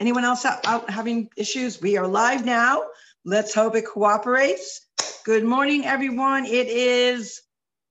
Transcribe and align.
Anyone 0.00 0.24
else 0.24 0.44
out, 0.44 0.66
out 0.66 0.90
having 0.90 1.30
issues? 1.36 1.80
We 1.80 1.96
are 1.96 2.06
live 2.06 2.44
now. 2.44 2.82
Let's 3.24 3.54
hope 3.54 3.76
it 3.76 3.86
cooperates. 3.86 4.80
Good 5.24 5.44
morning, 5.44 5.86
everyone. 5.86 6.44
It 6.46 6.66
is 6.66 7.40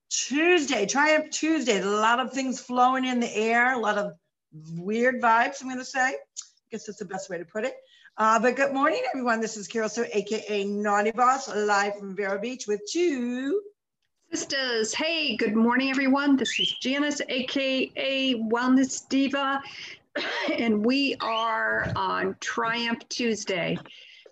Tuesday, 0.09 0.86
Triumph 0.86 1.29
Tuesday. 1.31 1.79
A 1.79 1.86
lot 1.86 2.20
of 2.20 2.33
things 2.33 2.59
flowing 2.59 3.05
in 3.05 3.21
the 3.21 3.33
air, 3.33 3.73
a 3.73 3.79
lot 3.79 3.97
of 3.97 4.13
weird 4.75 5.21
vibes, 5.21 5.62
I'm 5.62 5.70
going 5.70 5.79
to 5.79 5.86
say. 5.86 6.09
I 6.09 6.15
guess 6.71 6.86
that's 6.86 6.99
the 6.99 7.05
best 7.05 7.29
way 7.29 7.37
to 7.37 7.46
put 7.46 7.63
it. 7.63 7.76
Uh, 8.17 8.37
but 8.37 8.58
good 8.58 8.74
morning, 8.74 9.01
everyone. 9.13 9.40
This 9.40 9.55
is 9.55 9.67
Carol 9.67 9.90
Sue, 9.90 10.05
aka 10.12 10.65
Naughty 10.65 11.12
Boss, 11.12 11.47
live 11.55 11.97
from 11.97 12.15
Vero 12.17 12.37
Beach 12.37 12.67
with 12.67 12.81
two 12.92 13.62
sisters. 14.31 14.94
Hey, 14.94 15.37
good 15.37 15.55
morning, 15.55 15.90
everyone. 15.90 16.35
This 16.35 16.59
is 16.59 16.73
Janice, 16.81 17.21
aka 17.27 18.35
Wellness 18.35 19.08
Diva, 19.08 19.63
and 20.57 20.85
we 20.85 21.16
are 21.21 21.91
on 21.95 22.35
Triumph 22.39 23.07
Tuesday. 23.09 23.77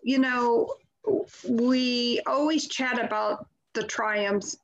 You 0.03 0.19
know, 0.19 0.75
we 1.47 2.21
always 2.25 2.67
chat 2.67 3.03
about 3.03 3.47
the 3.73 3.83
triumphs, 3.83 4.57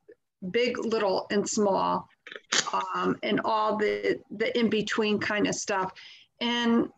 big, 0.50 0.78
little, 0.78 1.26
and 1.30 1.48
small, 1.48 2.08
um, 2.94 3.16
and 3.22 3.40
all 3.44 3.76
the 3.76 4.20
the 4.30 4.56
in 4.58 4.68
between 4.68 5.18
kind 5.18 5.46
of 5.46 5.54
stuff. 5.54 5.92
And 6.40 6.88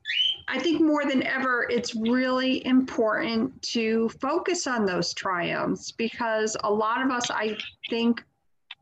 I 0.48 0.58
think 0.58 0.80
more 0.80 1.06
than 1.06 1.22
ever, 1.22 1.66
it's 1.70 1.94
really 1.94 2.64
important 2.66 3.62
to 3.62 4.08
focus 4.20 4.66
on 4.66 4.84
those 4.84 5.14
triumphs 5.14 5.92
because 5.92 6.56
a 6.62 6.70
lot 6.70 7.02
of 7.02 7.10
us, 7.10 7.30
I 7.30 7.56
think, 7.88 8.22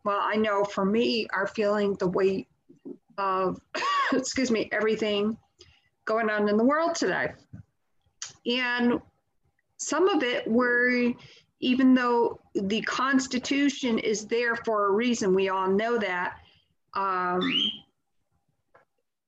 well, 0.05 0.21
I 0.21 0.35
know 0.35 0.65
for 0.65 0.85
me, 0.85 1.29
are 1.33 1.47
feeling 1.47 1.95
the 1.95 2.09
weight 2.09 2.49
of, 3.19 3.61
excuse 4.13 4.51
me, 4.51 4.69
everything 4.73 5.37
going 6.05 6.31
on 6.31 6.49
in 6.49 6.57
the 6.57 6.65
world 6.65 6.95
today. 6.95 7.33
And 8.47 9.01
some 9.77 10.09
of 10.09 10.23
it 10.23 10.47
were, 10.49 11.13
even 11.61 11.95
though 11.95 12.41
the 12.55 12.81
Constitution 12.83 13.99
is 13.99 14.27
there 14.27 14.57
for 14.57 14.87
a 14.87 14.91
reason, 14.91 15.35
we 15.35 15.49
all 15.49 15.69
know 15.69 15.99
that. 15.99 16.39
Um, 16.95 17.53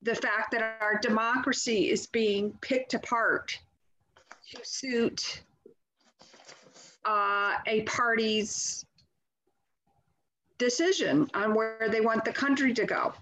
the 0.01 0.15
fact 0.15 0.51
that 0.51 0.77
our 0.81 0.97
democracy 0.99 1.89
is 1.91 2.07
being 2.07 2.51
picked 2.61 2.95
apart 2.95 3.57
to 4.49 4.59
suit 4.63 5.43
uh, 7.05 7.57
a 7.67 7.81
party's 7.83 8.85
decision 10.57 11.29
on 11.33 11.53
where 11.53 11.87
they 11.89 12.01
want 12.01 12.25
the 12.25 12.31
country 12.31 12.73
to 12.73 12.85
go. 12.85 13.13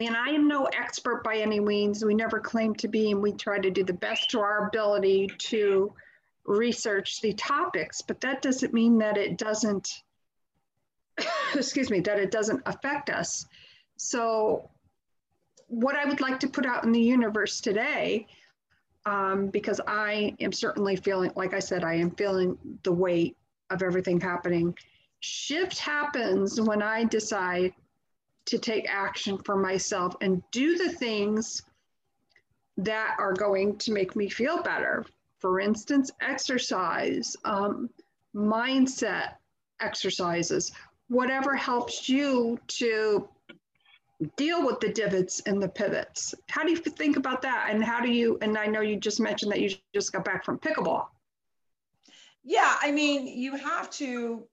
And 0.00 0.16
I 0.16 0.28
am 0.30 0.48
no 0.48 0.64
expert 0.66 1.22
by 1.24 1.36
any 1.36 1.60
means. 1.60 2.04
We 2.04 2.14
never 2.14 2.40
claim 2.40 2.74
to 2.76 2.88
be, 2.88 3.10
and 3.10 3.22
we 3.22 3.32
try 3.32 3.58
to 3.58 3.70
do 3.70 3.84
the 3.84 3.92
best 3.92 4.30
to 4.30 4.40
our 4.40 4.68
ability 4.68 5.28
to 5.38 5.92
research 6.44 7.20
the 7.20 7.32
topics, 7.34 8.02
but 8.02 8.20
that 8.20 8.42
doesn't 8.42 8.72
mean 8.72 8.98
that 8.98 9.16
it 9.16 9.38
doesn't, 9.38 10.02
excuse 11.54 11.90
me, 11.90 12.00
that 12.00 12.18
it 12.18 12.30
doesn't 12.30 12.62
affect 12.66 13.10
us. 13.10 13.46
So 13.96 14.70
what 15.68 15.96
I 15.96 16.04
would 16.04 16.20
like 16.20 16.40
to 16.40 16.48
put 16.48 16.66
out 16.66 16.84
in 16.84 16.92
the 16.92 17.00
universe 17.00 17.60
today, 17.60 18.26
um, 19.06 19.48
because 19.48 19.80
I 19.86 20.34
am 20.40 20.52
certainly 20.52 20.96
feeling, 20.96 21.32
like 21.36 21.54
I 21.54 21.60
said, 21.60 21.84
I 21.84 21.94
am 21.94 22.10
feeling 22.12 22.58
the 22.82 22.92
weight 22.92 23.36
of 23.70 23.82
everything 23.82 24.20
happening. 24.20 24.74
Shift 25.20 25.78
happens 25.78 26.60
when 26.60 26.82
I 26.82 27.04
decide 27.04 27.72
to 28.50 28.58
take 28.58 28.88
action 28.88 29.38
for 29.38 29.56
myself 29.56 30.14
and 30.20 30.42
do 30.50 30.76
the 30.76 30.90
things 30.90 31.62
that 32.76 33.14
are 33.18 33.32
going 33.32 33.78
to 33.78 33.92
make 33.92 34.16
me 34.16 34.28
feel 34.28 34.60
better. 34.62 35.06
For 35.38 35.60
instance, 35.60 36.10
exercise, 36.20 37.36
um, 37.44 37.88
mindset 38.34 39.34
exercises, 39.80 40.72
whatever 41.06 41.54
helps 41.54 42.08
you 42.08 42.58
to 42.66 43.28
deal 44.36 44.66
with 44.66 44.80
the 44.80 44.92
divots 44.92 45.40
and 45.46 45.62
the 45.62 45.68
pivots. 45.68 46.34
How 46.48 46.64
do 46.64 46.70
you 46.70 46.76
think 46.76 47.16
about 47.16 47.42
that? 47.42 47.68
And 47.70 47.82
how 47.84 48.00
do 48.00 48.10
you, 48.10 48.36
and 48.42 48.58
I 48.58 48.66
know 48.66 48.80
you 48.80 48.96
just 48.96 49.20
mentioned 49.20 49.52
that 49.52 49.60
you 49.60 49.70
just 49.94 50.12
got 50.12 50.24
back 50.24 50.44
from 50.44 50.58
pickleball. 50.58 51.06
Yeah, 52.42 52.76
I 52.82 52.90
mean, 52.90 53.28
you 53.28 53.56
have 53.56 53.90
to 53.92 54.44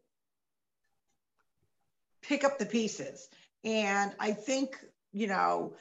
pick 2.21 2.43
up 2.43 2.59
the 2.59 2.65
pieces. 2.65 3.29
And 3.63 4.11
I 4.19 4.31
think, 4.31 4.77
you 5.11 5.27
know, 5.27 5.75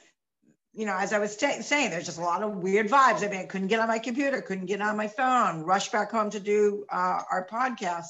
you 0.72 0.84
know, 0.84 0.96
as 0.96 1.12
I 1.12 1.18
was 1.18 1.36
t- 1.36 1.62
saying, 1.62 1.90
there's 1.90 2.04
just 2.04 2.18
a 2.18 2.22
lot 2.22 2.42
of 2.42 2.56
weird 2.56 2.88
vibes. 2.88 3.24
I 3.24 3.28
mean, 3.28 3.40
I 3.40 3.46
couldn't 3.46 3.68
get 3.68 3.80
on 3.80 3.88
my 3.88 3.98
computer, 3.98 4.42
couldn't 4.42 4.66
get 4.66 4.82
on 4.82 4.96
my 4.96 5.08
phone, 5.08 5.62
rush 5.62 5.90
back 5.90 6.10
home 6.10 6.30
to 6.30 6.40
do 6.40 6.84
uh, 6.90 7.22
our 7.30 7.46
podcast 7.50 8.08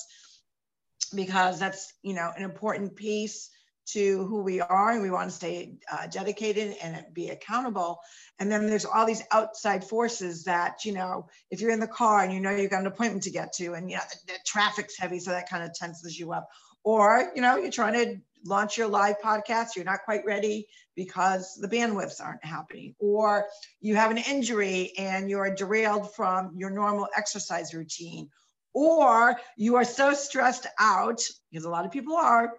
because 1.14 1.60
that's, 1.60 1.92
you 2.02 2.14
know, 2.14 2.32
an 2.36 2.42
important 2.42 2.96
piece 2.96 3.50
to 3.86 4.26
who 4.26 4.42
we 4.42 4.60
are 4.60 4.90
and 4.90 5.02
we 5.02 5.10
want 5.10 5.30
to 5.30 5.36
stay 5.36 5.74
uh, 5.90 6.06
dedicated 6.08 6.76
and 6.82 7.04
be 7.12 7.28
accountable 7.28 8.00
and 8.38 8.50
then 8.50 8.66
there's 8.66 8.84
all 8.84 9.06
these 9.06 9.22
outside 9.30 9.84
forces 9.84 10.44
that 10.44 10.84
you 10.84 10.92
know 10.92 11.28
if 11.50 11.60
you're 11.60 11.70
in 11.70 11.80
the 11.80 11.86
car 11.86 12.22
and 12.22 12.32
you 12.32 12.40
know 12.40 12.50
you've 12.50 12.70
got 12.70 12.80
an 12.80 12.86
appointment 12.86 13.22
to 13.22 13.30
get 13.30 13.52
to 13.52 13.74
and 13.74 13.90
you 13.90 13.96
know 13.96 14.02
the, 14.10 14.32
the 14.32 14.38
traffic's 14.44 14.98
heavy 14.98 15.20
so 15.20 15.30
that 15.30 15.48
kind 15.48 15.62
of 15.62 15.72
tenses 15.72 16.18
you 16.18 16.32
up 16.32 16.48
or 16.82 17.30
you 17.34 17.42
know 17.42 17.56
you're 17.56 17.70
trying 17.70 17.94
to 17.94 18.16
launch 18.46 18.78
your 18.78 18.88
live 18.88 19.16
podcast 19.22 19.76
you're 19.76 19.84
not 19.84 20.04
quite 20.04 20.24
ready 20.24 20.66
because 20.94 21.54
the 21.60 21.68
bandwidths 21.68 22.20
aren't 22.20 22.44
happening 22.44 22.94
or 22.98 23.46
you 23.80 23.96
have 23.96 24.10
an 24.10 24.18
injury 24.18 24.92
and 24.98 25.28
you're 25.28 25.54
derailed 25.54 26.14
from 26.14 26.52
your 26.56 26.70
normal 26.70 27.08
exercise 27.16 27.74
routine 27.74 28.28
or 28.72 29.36
you 29.56 29.76
are 29.76 29.84
so 29.84 30.12
stressed 30.12 30.66
out 30.78 31.20
because 31.50 31.64
a 31.64 31.70
lot 31.70 31.86
of 31.86 31.90
people 31.90 32.14
are 32.14 32.52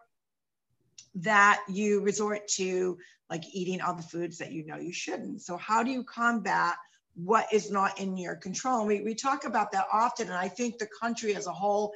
that 1.15 1.63
you 1.69 2.01
resort 2.01 2.47
to 2.47 2.97
like 3.29 3.43
eating 3.53 3.81
all 3.81 3.95
the 3.95 4.03
foods 4.03 4.37
that 4.37 4.51
you 4.51 4.65
know 4.65 4.77
you 4.77 4.93
shouldn't. 4.93 5.41
So 5.41 5.57
how 5.57 5.83
do 5.83 5.91
you 5.91 6.03
combat 6.03 6.75
what 7.15 7.47
is 7.51 7.71
not 7.71 7.99
in 7.99 8.17
your 8.17 8.35
control? 8.35 8.79
And 8.79 8.87
we, 8.87 9.01
we 9.01 9.15
talk 9.15 9.45
about 9.45 9.71
that 9.71 9.85
often. 9.91 10.27
And 10.27 10.37
I 10.37 10.47
think 10.47 10.77
the 10.77 10.87
country 11.01 11.35
as 11.35 11.47
a 11.47 11.51
whole 11.51 11.93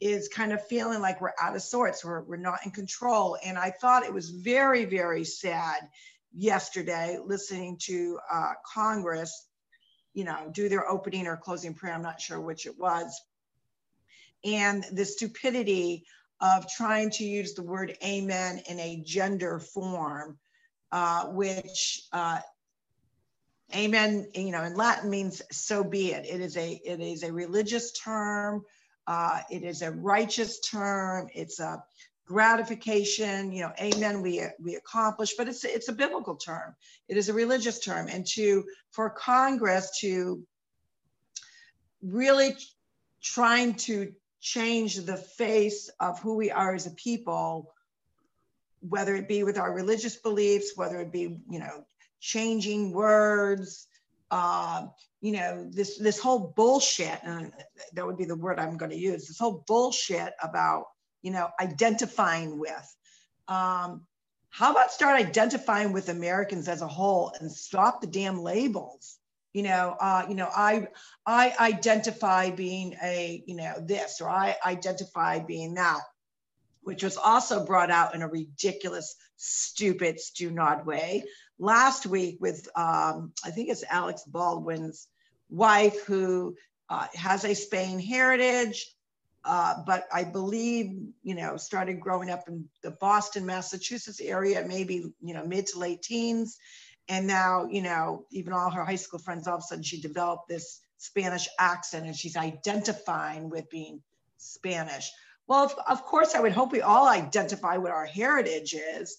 is 0.00 0.28
kind 0.28 0.52
of 0.52 0.66
feeling 0.66 1.00
like 1.00 1.20
we're 1.20 1.32
out 1.40 1.54
of 1.54 1.62
sorts, 1.62 2.04
we're, 2.04 2.22
we're 2.22 2.36
not 2.36 2.64
in 2.64 2.70
control. 2.70 3.36
And 3.44 3.58
I 3.58 3.70
thought 3.70 4.04
it 4.04 4.14
was 4.14 4.30
very, 4.30 4.86
very 4.86 5.24
sad 5.24 5.88
yesterday 6.34 7.18
listening 7.22 7.76
to 7.82 8.18
uh, 8.32 8.52
Congress, 8.72 9.46
you 10.14 10.24
know, 10.24 10.50
do 10.52 10.68
their 10.68 10.88
opening 10.88 11.26
or 11.26 11.36
closing 11.36 11.74
prayer. 11.74 11.94
I'm 11.94 12.02
not 12.02 12.20
sure 12.20 12.40
which 12.40 12.66
it 12.66 12.78
was. 12.78 13.20
And 14.44 14.84
the 14.92 15.04
stupidity 15.04 16.06
of 16.40 16.66
trying 16.70 17.10
to 17.10 17.24
use 17.24 17.52
the 17.52 17.62
word 17.62 17.96
amen 18.02 18.62
in 18.68 18.80
a 18.80 19.02
gender 19.04 19.58
form, 19.58 20.38
uh, 20.92 21.26
which 21.26 22.06
uh, 22.12 22.40
amen, 23.74 24.28
you 24.34 24.50
know, 24.50 24.62
in 24.62 24.74
Latin 24.74 25.10
means 25.10 25.42
so 25.52 25.84
be 25.84 26.12
it. 26.12 26.24
It 26.26 26.40
is 26.40 26.56
a, 26.56 26.80
it 26.84 27.00
is 27.00 27.22
a 27.22 27.32
religious 27.32 27.92
term. 27.92 28.64
Uh, 29.10 29.40
it 29.50 29.64
is 29.64 29.82
a 29.82 29.90
righteous 29.90 30.60
term. 30.60 31.28
It's 31.34 31.58
a 31.58 31.82
gratification, 32.26 33.50
you 33.50 33.62
know, 33.62 33.72
amen, 33.80 34.22
we, 34.22 34.40
we 34.62 34.76
accomplish, 34.76 35.34
but 35.36 35.48
it's, 35.48 35.64
it's 35.64 35.88
a 35.88 35.92
biblical 35.92 36.36
term. 36.36 36.76
It 37.08 37.16
is 37.16 37.28
a 37.28 37.34
religious 37.34 37.80
term. 37.80 38.06
And 38.06 38.24
to, 38.34 38.64
for 38.92 39.10
Congress 39.10 39.98
to 40.02 40.46
really 42.00 42.56
trying 43.20 43.74
to 43.88 44.12
change 44.40 44.94
the 44.94 45.16
face 45.16 45.90
of 45.98 46.20
who 46.20 46.36
we 46.36 46.52
are 46.52 46.72
as 46.72 46.86
a 46.86 46.92
people, 46.92 47.74
whether 48.78 49.16
it 49.16 49.26
be 49.26 49.42
with 49.42 49.58
our 49.58 49.72
religious 49.74 50.14
beliefs, 50.14 50.76
whether 50.76 51.00
it 51.00 51.10
be, 51.10 51.36
you 51.50 51.58
know, 51.58 51.84
changing 52.20 52.92
words, 52.92 53.88
uh, 54.30 54.86
you 55.20 55.32
know, 55.32 55.68
this 55.70 55.98
this 55.98 56.18
whole 56.18 56.52
bullshit, 56.56 57.20
and 57.22 57.52
that 57.92 58.06
would 58.06 58.16
be 58.16 58.24
the 58.24 58.36
word 58.36 58.58
I'm 58.58 58.76
going 58.76 58.90
to 58.90 58.96
use. 58.96 59.28
This 59.28 59.38
whole 59.38 59.64
bullshit 59.66 60.32
about, 60.42 60.84
you 61.22 61.30
know, 61.30 61.48
identifying 61.60 62.58
with. 62.58 62.96
Um, 63.48 64.06
how 64.48 64.72
about 64.72 64.92
start 64.92 65.20
identifying 65.20 65.92
with 65.92 66.08
Americans 66.08 66.68
as 66.68 66.82
a 66.82 66.88
whole 66.88 67.32
and 67.38 67.50
stop 67.50 68.00
the 68.00 68.06
damn 68.06 68.40
labels? 68.40 69.20
you 69.52 69.62
know 69.62 69.96
uh, 70.00 70.24
you 70.28 70.34
know 70.34 70.48
i 70.54 70.86
i 71.26 71.52
identify 71.60 72.50
being 72.50 72.94
a 73.02 73.42
you 73.46 73.56
know 73.56 73.74
this 73.82 74.20
or 74.20 74.28
i 74.28 74.56
identify 74.64 75.38
being 75.38 75.74
that 75.74 76.00
which 76.82 77.02
was 77.02 77.16
also 77.16 77.64
brought 77.64 77.90
out 77.90 78.14
in 78.14 78.22
a 78.22 78.28
ridiculous 78.28 79.16
stupid 79.36 80.20
stu 80.20 80.50
nod 80.50 80.86
way 80.86 81.24
last 81.60 82.06
week 82.06 82.38
with 82.40 82.68
um, 82.76 83.32
i 83.44 83.50
think 83.50 83.68
it's 83.68 83.84
alex 83.88 84.24
baldwin's 84.24 85.06
wife 85.48 86.04
who 86.06 86.56
uh, 86.88 87.06
has 87.14 87.44
a 87.44 87.54
spain 87.54 88.00
heritage 88.00 88.92
uh, 89.44 89.74
but 89.86 90.06
i 90.12 90.24
believe 90.24 90.98
you 91.22 91.34
know 91.34 91.56
started 91.56 92.00
growing 92.00 92.30
up 92.30 92.48
in 92.48 92.68
the 92.82 92.90
boston 92.90 93.46
massachusetts 93.46 94.20
area 94.20 94.64
maybe 94.66 95.12
you 95.20 95.34
know 95.34 95.44
mid 95.44 95.66
to 95.66 95.78
late 95.78 96.02
teens 96.02 96.58
and 97.10 97.26
now, 97.26 97.66
you 97.68 97.82
know, 97.82 98.24
even 98.30 98.52
all 98.52 98.70
her 98.70 98.84
high 98.84 98.94
school 98.94 99.18
friends, 99.18 99.48
all 99.48 99.56
of 99.56 99.60
a 99.60 99.62
sudden 99.62 99.82
she 99.82 100.00
developed 100.00 100.48
this 100.48 100.80
Spanish 100.96 101.48
accent 101.58 102.06
and 102.06 102.14
she's 102.14 102.36
identifying 102.36 103.50
with 103.50 103.68
being 103.68 104.00
Spanish. 104.38 105.10
Well, 105.48 105.64
of, 105.64 105.74
of 105.88 106.04
course, 106.04 106.36
I 106.36 106.40
would 106.40 106.52
hope 106.52 106.70
we 106.70 106.82
all 106.82 107.08
identify 107.08 107.78
what 107.78 107.90
our 107.90 108.06
heritage 108.06 108.74
is, 108.74 109.18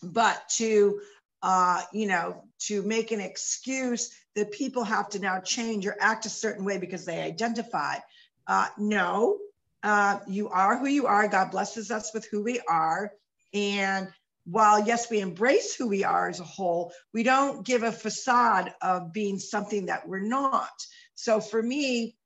but 0.00 0.40
to, 0.58 1.00
uh, 1.42 1.82
you 1.92 2.06
know, 2.06 2.44
to 2.58 2.82
make 2.82 3.10
an 3.10 3.20
excuse 3.20 4.10
that 4.34 4.52
people 4.52 4.84
have 4.84 5.08
to 5.10 5.18
now 5.18 5.40
change 5.40 5.86
or 5.86 5.96
act 6.00 6.26
a 6.26 6.30
certain 6.30 6.64
way 6.64 6.78
because 6.78 7.04
they 7.04 7.20
identify. 7.20 7.96
Uh, 8.46 8.68
no, 8.78 9.38
uh, 9.82 10.18
you 10.28 10.48
are 10.48 10.78
who 10.78 10.86
you 10.86 11.06
are. 11.06 11.28
God 11.28 11.50
blesses 11.50 11.90
us 11.90 12.12
with 12.14 12.26
who 12.30 12.42
we 12.42 12.60
are. 12.68 13.12
And 13.52 14.08
while 14.44 14.84
yes, 14.84 15.10
we 15.10 15.20
embrace 15.20 15.74
who 15.74 15.88
we 15.88 16.04
are 16.04 16.28
as 16.28 16.40
a 16.40 16.44
whole, 16.44 16.92
we 17.12 17.22
don't 17.22 17.64
give 17.64 17.82
a 17.82 17.92
facade 17.92 18.74
of 18.80 19.12
being 19.12 19.38
something 19.38 19.86
that 19.86 20.08
we're 20.08 20.20
not. 20.20 20.70
So 21.14 21.40
for 21.40 21.62
me, 21.62 22.16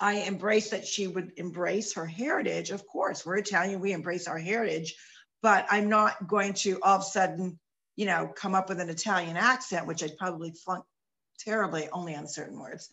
I 0.00 0.20
embrace 0.20 0.70
that 0.70 0.86
she 0.86 1.06
would 1.06 1.32
embrace 1.36 1.94
her 1.94 2.06
heritage. 2.06 2.70
Of 2.70 2.86
course, 2.86 3.26
we're 3.26 3.38
Italian, 3.38 3.80
we 3.80 3.92
embrace 3.92 4.28
our 4.28 4.38
heritage, 4.38 4.94
but 5.42 5.66
I'm 5.70 5.88
not 5.88 6.28
going 6.28 6.54
to 6.54 6.78
all 6.82 6.96
of 6.96 7.02
a 7.02 7.04
sudden, 7.04 7.58
you 7.98 8.06
know, 8.06 8.30
come 8.36 8.54
up 8.54 8.68
with 8.68 8.78
an 8.78 8.88
Italian 8.88 9.36
accent, 9.36 9.88
which 9.88 10.04
I'd 10.04 10.16
probably 10.16 10.52
flunk 10.52 10.84
terribly 11.40 11.88
only 11.92 12.14
on 12.14 12.28
certain 12.28 12.56
words. 12.56 12.90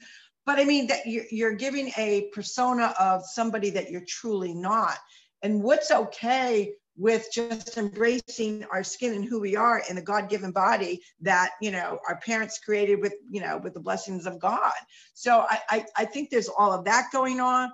But 0.47 0.59
I 0.59 0.65
mean 0.65 0.87
that 0.87 1.05
you're, 1.05 1.53
giving 1.53 1.91
a 1.95 2.29
persona 2.33 2.91
of 2.99 3.23
somebody 3.23 3.69
that 3.69 3.91
you're 3.91 4.03
truly 4.07 4.55
not. 4.55 4.97
And 5.43 5.61
what's 5.61 5.91
okay 5.91 6.73
with 6.97 7.27
just 7.31 7.77
embracing 7.77 8.65
our 8.71 8.83
skin 8.83 9.13
and 9.13 9.23
who 9.23 9.39
we 9.39 9.55
are 9.55 9.83
in 9.87 9.95
the 9.95 10.01
god-given 10.01 10.51
body 10.51 11.03
that 11.21 11.51
you 11.61 11.69
know 11.69 11.99
our 12.07 12.17
parents 12.21 12.57
created 12.57 13.01
with 13.01 13.13
you 13.29 13.41
know 13.41 13.59
with 13.61 13.73
the 13.73 13.79
blessings 13.81 14.25
of 14.25 14.39
god 14.39 14.71
so 15.13 15.45
i 15.49 15.59
i, 15.69 15.85
I 15.97 16.05
think 16.05 16.29
there's 16.29 16.47
all 16.47 16.71
of 16.71 16.85
that 16.85 17.09
going 17.11 17.41
on 17.41 17.69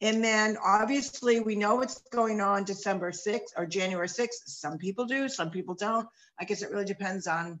and 0.00 0.24
then 0.24 0.56
obviously 0.64 1.40
we 1.40 1.54
know 1.54 1.76
what's 1.76 2.00
going 2.12 2.40
on 2.40 2.64
december 2.64 3.10
6th 3.10 3.52
or 3.56 3.66
january 3.66 4.08
6th 4.08 4.46
some 4.46 4.78
people 4.78 5.04
do 5.04 5.28
some 5.28 5.50
people 5.50 5.74
don't. 5.74 6.06
I 6.38 6.44
guess 6.44 6.62
it 6.62 6.70
really 6.70 6.84
depends 6.84 7.26
on 7.26 7.60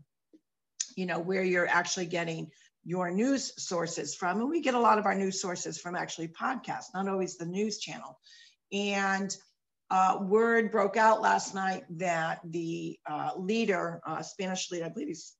you 0.96 1.06
know 1.06 1.18
where 1.18 1.42
you're 1.42 1.68
actually 1.68 2.06
getting 2.06 2.50
your 2.84 3.10
news 3.10 3.52
sources 3.62 4.14
from. 4.14 4.40
And 4.40 4.48
we 4.48 4.60
get 4.60 4.74
a 4.74 4.80
lot 4.80 4.98
of 4.98 5.06
our 5.06 5.14
news 5.14 5.40
sources 5.40 5.78
from 5.78 5.94
actually 5.94 6.28
podcasts 6.28 6.94
not 6.94 7.08
always 7.08 7.36
the 7.36 7.46
news 7.46 7.78
channel. 7.78 8.18
And 8.72 9.34
uh, 9.90 10.18
word 10.22 10.70
broke 10.70 10.96
out 10.96 11.20
last 11.20 11.54
night 11.54 11.84
that 11.90 12.40
the 12.44 12.98
uh, 13.08 13.32
leader, 13.36 14.00
uh, 14.06 14.22
Spanish 14.22 14.70
leader, 14.70 14.86
I 14.86 14.88
believe 14.88 15.08
he's, 15.08 15.34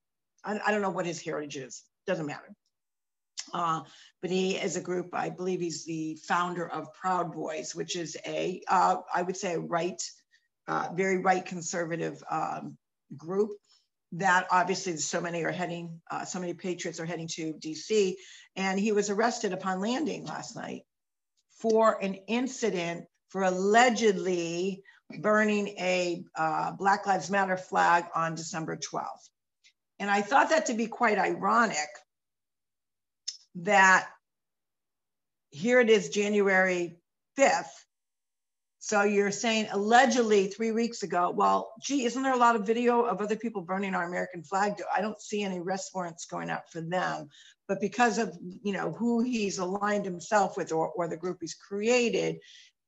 I, 0.45 0.59
I, 0.67 0.73
don't 0.73 0.83
know 0.83 0.91
what 0.91 1.07
his 1.07 1.23
heritage 1.23 1.57
is, 1.57 1.85
doesn't 2.07 2.27
matter. 2.27 2.53
Uh, 3.53 3.83
but 4.23 4.31
he 4.31 4.57
is 4.57 4.77
a 4.77 4.81
group, 4.81 5.11
I 5.13 5.31
believe 5.31 5.61
he's 5.61 5.85
the 5.85 6.17
founder 6.27 6.69
of 6.69 6.93
Proud 6.95 7.33
Boys, 7.33 7.75
which 7.75 7.97
is 7.97 8.17
a, 8.27 8.63
uh, 8.69 8.97
I 9.15 9.23
would 9.23 9.37
say 9.37 9.55
a 9.55 9.61
right, 9.61 10.01
uh, 10.69 10.89
very 10.95 11.19
right 11.19 11.45
conservative 11.45 12.23
um, 12.31 12.77
group 13.17 13.51
that 14.13 14.47
obviously 14.51 14.97
so 14.97 15.21
many 15.21 15.45
are 15.45 15.53
heading, 15.53 16.01
so 16.27 16.41
many 16.41 16.53
patriots 16.53 16.99
are 16.99 17.07
heading 17.07 17.29
to 17.29 17.55
DC. 17.55 18.15
And 18.57 18.79
he 18.79 18.93
was 18.93 19.09
arrested 19.09 19.53
upon 19.53 19.81
landing 19.81 20.25
last 20.25 20.57
night 20.57 20.83
for 21.61 22.03
an 22.03 22.15
incident 22.27 23.05
for 23.29 23.43
allegedly 23.45 24.83
burning 25.21 25.69
a 25.79 26.25
uh, 26.37 26.73
Black 26.73 27.07
Lives 27.07 27.31
Matter 27.31 27.57
flag 27.57 28.05
on 28.15 28.35
December 28.35 28.77
12th. 28.77 29.29
And 29.99 30.11
I 30.11 30.23
thought 30.23 30.51
that 30.51 30.67
to 30.67 30.75
be 30.75 30.87
quite 30.87 31.19
ironic 31.19 31.89
that 33.57 34.09
here 35.51 35.81
it 35.81 35.91
is 35.91 36.09
January 36.09 36.99
5th. 37.39 37.71
So 38.83 39.03
you're 39.03 39.31
saying 39.31 39.69
allegedly 39.73 40.47
three 40.47 40.73
weeks 40.73 41.03
ago, 41.03 41.31
well, 41.31 41.73
gee, 41.83 42.07
isn't 42.07 42.23
there 42.23 42.33
a 42.33 42.39
lot 42.39 42.57
of 42.57 42.67
video 42.67 43.03
of 43.03 43.21
other 43.21 43.37
people 43.37 43.61
burning 43.61 43.95
our 43.95 44.05
American 44.05 44.43
flag? 44.43 44.81
I 44.95 45.03
don't 45.03 45.21
see 45.21 45.43
any 45.43 45.61
arrest 45.61 45.91
warrants 45.95 46.25
going 46.25 46.49
out 46.49 46.71
for 46.71 46.81
them. 46.81 47.29
But 47.69 47.81
because 47.81 48.19
of 48.19 48.37
you 48.41 48.73
know 48.73 48.93
who 48.93 49.23
he's 49.23 49.59
aligned 49.59 50.05
himself 50.05 50.57
with 50.57 50.73
or, 50.73 50.89
or 50.89 51.09
the 51.09 51.17
group 51.17 51.39
he's 51.41 51.55
created, 51.55 52.39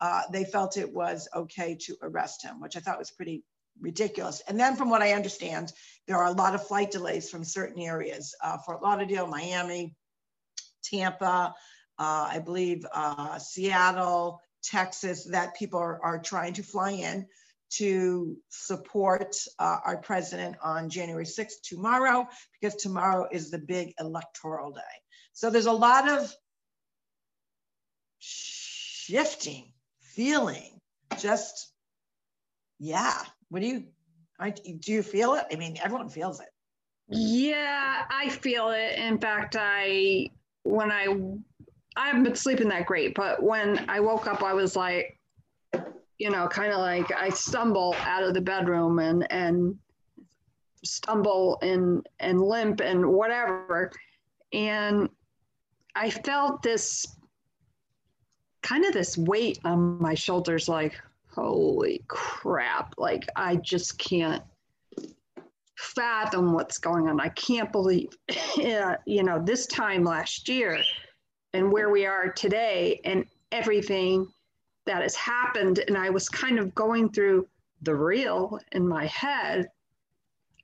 uh, 0.01 0.23
they 0.33 0.45
felt 0.45 0.77
it 0.77 0.93
was 0.93 1.29
okay 1.35 1.77
to 1.83 1.97
arrest 2.03 2.43
him, 2.43 2.61
which 2.61 2.77
I 2.77 2.81
thought 2.81 2.99
was 2.99 3.11
pretty 3.11 3.45
ridiculous. 3.81 4.43
And 4.49 4.59
then 4.59 4.77
from 4.77 4.91
what 4.91 5.03
I 5.03 5.13
understand, 5.13 5.73
there 6.09 6.17
are 6.17 6.27
a 6.27 6.33
lot 6.33 6.55
of 6.55 6.67
flight 6.67 6.91
delays 6.91 7.31
from 7.31 7.45
certain 7.45 7.81
areas, 7.81 8.35
uh, 8.43 8.59
Fort 8.59 8.83
Lauderdale, 8.83 9.27
Miami, 9.27 9.95
Tampa, 10.83 11.55
uh, 11.99 12.29
I 12.31 12.41
believe 12.45 12.85
uh, 12.93 13.39
Seattle, 13.39 14.41
Texas, 14.63 15.25
that 15.31 15.57
people 15.57 15.81
are, 15.81 16.01
are, 16.03 16.19
trying 16.19 16.55
to 16.55 16.63
fly 16.63 16.93
in 16.93 17.27
to 17.71 18.37
support 18.49 19.35
uh, 19.59 19.79
our 19.85 19.97
president 19.97 20.57
on 20.63 20.91
January 20.91 21.25
6th 21.25 21.63
tomorrow, 21.65 22.27
because 22.61 22.77
tomorrow 22.77 23.27
is 23.33 23.51
the 23.51 23.59
big 23.59 23.95
electoral 23.99 24.71
day. 24.73 24.81
So 25.33 25.51
there's 25.51 25.67
a 25.67 25.73
lot 25.73 26.09
of 26.09 26.33
shifting 28.19 29.73
feeling 30.01 30.79
just 31.19 31.73
yeah. 32.79 33.19
What 33.49 33.63
do 33.63 33.69
you 33.69 33.85
I, 34.39 34.51
do 34.51 34.93
you 34.93 35.03
feel 35.03 35.35
it? 35.35 35.45
I 35.53 35.57
mean 35.57 35.77
everyone 35.83 36.09
feels 36.09 36.41
it. 36.41 36.49
Yeah 37.09 38.05
i 38.11 38.29
feel 38.29 38.71
it. 38.71 38.99
In 38.99 39.19
fact 39.19 39.57
i 39.59 40.29
when 40.65 40.91
i 40.91 41.07
i 41.97 42.07
haven't 42.07 42.23
been 42.23 42.35
sleeping 42.35 42.69
that 42.69 42.87
great 42.87 43.15
but 43.15 43.43
when 43.43 43.85
i 43.89 44.01
woke 44.01 44.27
up 44.27 44.43
i 44.43 44.53
was 44.53 44.77
like 44.77 45.19
you 46.19 46.31
know 46.31 46.47
kind 46.49 46.73
of 46.73 46.79
like 46.79 47.11
i 47.17 47.29
stumble 47.29 47.95
out 48.01 48.23
of 48.23 48.35
the 48.35 48.41
bedroom 48.41 48.99
and 48.99 49.31
and 49.31 49.77
stumble 50.85 51.59
and 51.63 52.07
and 52.21 52.41
limp 52.41 52.81
and 52.81 53.07
whatever. 53.07 53.91
And 54.53 55.09
i 55.95 56.11
felt 56.11 56.63
this 56.63 57.07
kind 58.63 58.85
of 58.85 58.93
this 58.93 59.19
weight 59.19 59.59
on 59.65 60.01
my 60.01 60.15
shoulders 60.15 60.69
like 60.69 60.95
holy 61.29 62.05
crap 62.09 62.95
like 62.99 63.27
i 63.37 63.57
just 63.57 63.99
can't 63.99 64.43
fathom 65.83 66.53
what's 66.53 66.79
going 66.79 67.09
on 67.09 67.21
i 67.21 67.29
can't 67.31 67.73
believe 67.73 68.09
you 69.07 69.23
know 69.23 69.43
this 69.45 69.67
time 69.67 70.05
last 70.05 70.49
year 70.49 70.79
and 71.55 71.71
where 71.71 71.91
we 71.91 72.07
are 72.07 72.33
today 72.33 73.01
and 73.05 73.25
everything 73.51 74.27
that 74.87 75.03
has 75.03 75.15
happened 75.17 75.81
and 75.89 75.97
i 75.97 76.09
was 76.09 76.29
kind 76.29 76.59
of 76.59 76.75
going 76.75 77.11
through 77.11 77.47
the 77.83 77.95
real 77.95 78.59
in 78.73 78.87
my 78.87 79.07
head 79.07 79.69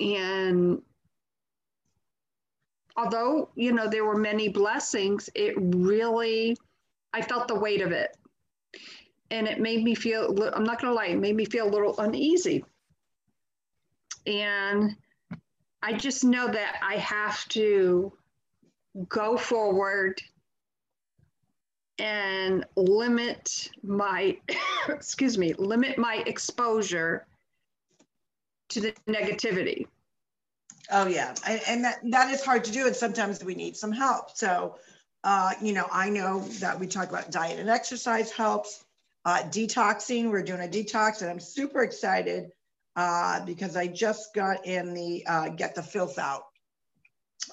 and 0.01 0.81
although 2.97 3.51
you 3.57 3.73
know 3.73 3.89
there 3.89 4.05
were 4.05 4.17
many 4.17 4.49
blessings 4.49 5.29
it 5.35 5.55
really 5.57 6.57
I 7.13 7.23
felt 7.23 7.49
the 7.49 7.55
weight 7.55 7.83
of 7.83 7.93
it. 7.93 8.17
And 9.31 9.47
it 9.47 9.61
made 9.61 9.85
me 9.85 9.95
feel, 9.95 10.31
I'm 10.55 10.65
not 10.65 10.81
going 10.81 10.91
to 10.91 10.95
lie, 10.95 11.07
it 11.07 11.19
made 11.19 11.37
me 11.37 11.45
feel 11.45 11.69
a 11.69 11.71
little 11.71 11.99
uneasy. 11.99 12.65
And 14.27 14.97
I 15.83 15.93
just 15.93 16.25
know 16.25 16.49
that 16.49 16.77
I 16.83 16.97
have 16.97 17.47
to 17.49 18.13
go 19.09 19.37
forward 19.37 20.21
and 21.99 22.65
limit 22.77 23.71
my, 23.83 24.39
excuse 24.89 25.39
me, 25.39 25.53
limit 25.55 25.99
my 25.99 26.23
exposure 26.27 27.27
to 28.71 28.81
the 28.81 28.95
negativity. 29.09 29.87
Oh 30.91 31.07
yeah, 31.07 31.35
and 31.67 31.85
that 31.85 31.99
that 32.11 32.33
is 32.33 32.43
hard 32.43 32.65
to 32.65 32.71
do, 32.71 32.87
and 32.87 32.97
sometimes 32.97 33.45
we 33.45 33.55
need 33.55 33.77
some 33.77 33.93
help. 33.93 34.37
So 34.37 34.77
uh, 35.25 35.53
you 35.61 35.73
know, 35.73 35.87
I 35.93 36.09
know 36.09 36.41
that 36.61 36.79
we 36.79 36.87
talk 36.87 37.11
about 37.11 37.31
diet 37.31 37.59
and 37.59 37.69
exercise 37.69 38.31
helps. 38.31 38.85
Uh, 39.25 39.43
detoxing, 39.49 40.31
we're 40.31 40.43
doing 40.43 40.61
a 40.61 40.69
detox, 40.69 41.21
and 41.21 41.31
I'm 41.31 41.41
super 41.41 41.83
excited 41.83 42.51
uh, 42.99 43.45
because 43.45 43.77
I 43.77 43.87
just 43.87 44.35
got 44.35 44.67
in 44.67 44.93
the 44.93 45.25
uh, 45.25 45.49
get 45.51 45.77
the 45.77 45.85
filth 45.85 46.19
out 46.19 46.43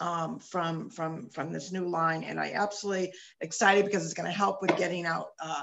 um, 0.01 0.39
from 0.39 0.89
from 0.89 1.29
from 1.29 1.53
this 1.53 1.71
new 1.71 1.87
line, 1.87 2.23
and 2.23 2.39
I 2.39 2.53
absolutely 2.55 3.13
excited 3.41 3.85
because 3.85 4.03
it's 4.03 4.15
going 4.15 4.25
to 4.25 4.35
help 4.35 4.63
with 4.63 4.75
getting 4.75 5.05
out. 5.05 5.27
Uh, 5.39 5.61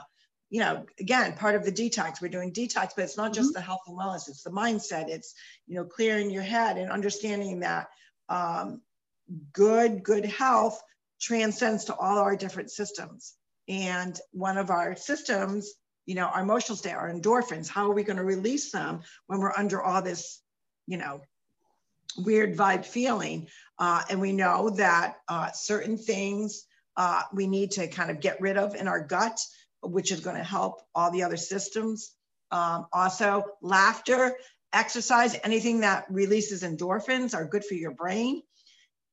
you 0.51 0.61
know, 0.61 0.87
again, 1.01 1.35
part 1.35 1.57
of 1.57 1.65
the 1.65 1.73
detox. 1.73 2.23
We're 2.23 2.29
doing 2.29 2.53
detox, 2.53 2.91
but 2.95 3.07
it's 3.07 3.17
not 3.17 3.35
just 3.35 3.49
mm-hmm. 3.49 3.55
the 3.55 3.61
health 3.61 3.81
and 3.89 3.99
wellness; 3.99 4.29
it's 4.29 4.45
the 4.45 4.51
mindset. 4.51 5.09
It's 5.09 5.35
you 5.67 5.75
know, 5.75 5.85
clearing 5.85 6.31
your 6.31 6.45
head 6.45 6.79
and 6.79 6.89
understanding 6.89 7.59
that 7.61 7.89
um, 8.29 8.83
good 9.53 10.05
good 10.05 10.27
health 10.27 10.81
transcends 11.21 11.87
to 11.87 11.97
all 11.97 12.19
our 12.19 12.37
different 12.37 12.71
systems. 12.71 13.35
And 13.69 14.17
one 14.31 14.59
of 14.59 14.71
our 14.71 14.95
systems, 14.95 15.75
you 16.07 16.15
know, 16.15 16.27
our 16.27 16.43
emotional 16.43 16.77
state, 16.77 16.95
our 16.95 17.13
endorphins, 17.13 17.69
how 17.69 17.91
are 17.91 17.95
we 17.95 18.03
going 18.03 18.17
to 18.17 18.25
release 18.25 18.71
them 18.73 19.01
when 19.27 19.41
we're 19.41 19.53
under 19.57 19.83
all 19.83 20.03
this, 20.03 20.41
you 20.87 20.97
know, 20.97 21.21
weird 22.19 22.57
vibe 22.57 22.85
feeling. 22.85 23.47
Uh, 23.79 24.03
and 24.11 24.21
we 24.21 24.33
know 24.33 24.71
that 24.71 25.17
uh, 25.29 25.51
certain 25.53 25.97
things 25.97 26.65
uh, 26.97 27.23
we 27.33 27.47
need 27.47 27.71
to 27.73 27.89
kind 27.89 28.11
of 28.11 28.21
get 28.21 28.41
rid 28.41 28.57
of 28.57 28.75
in 28.75 28.89
our 28.89 29.01
gut, 29.01 29.39
which 29.83 30.13
is 30.13 30.21
going 30.21 30.37
to 30.37 30.45
help 30.45 30.83
all 30.95 31.11
the 31.11 31.23
other 31.23 31.37
systems. 31.37 32.13
Um, 32.51 32.87
also, 32.93 33.45
laughter, 33.63 34.37
exercise, 34.73 35.39
anything 35.43 35.81
that 35.81 36.05
releases 36.11 36.63
endorphins 36.63 37.35
are 37.35 37.47
good 37.47 37.65
for 37.65 37.75
your 37.75 37.93
brain. 37.93 38.43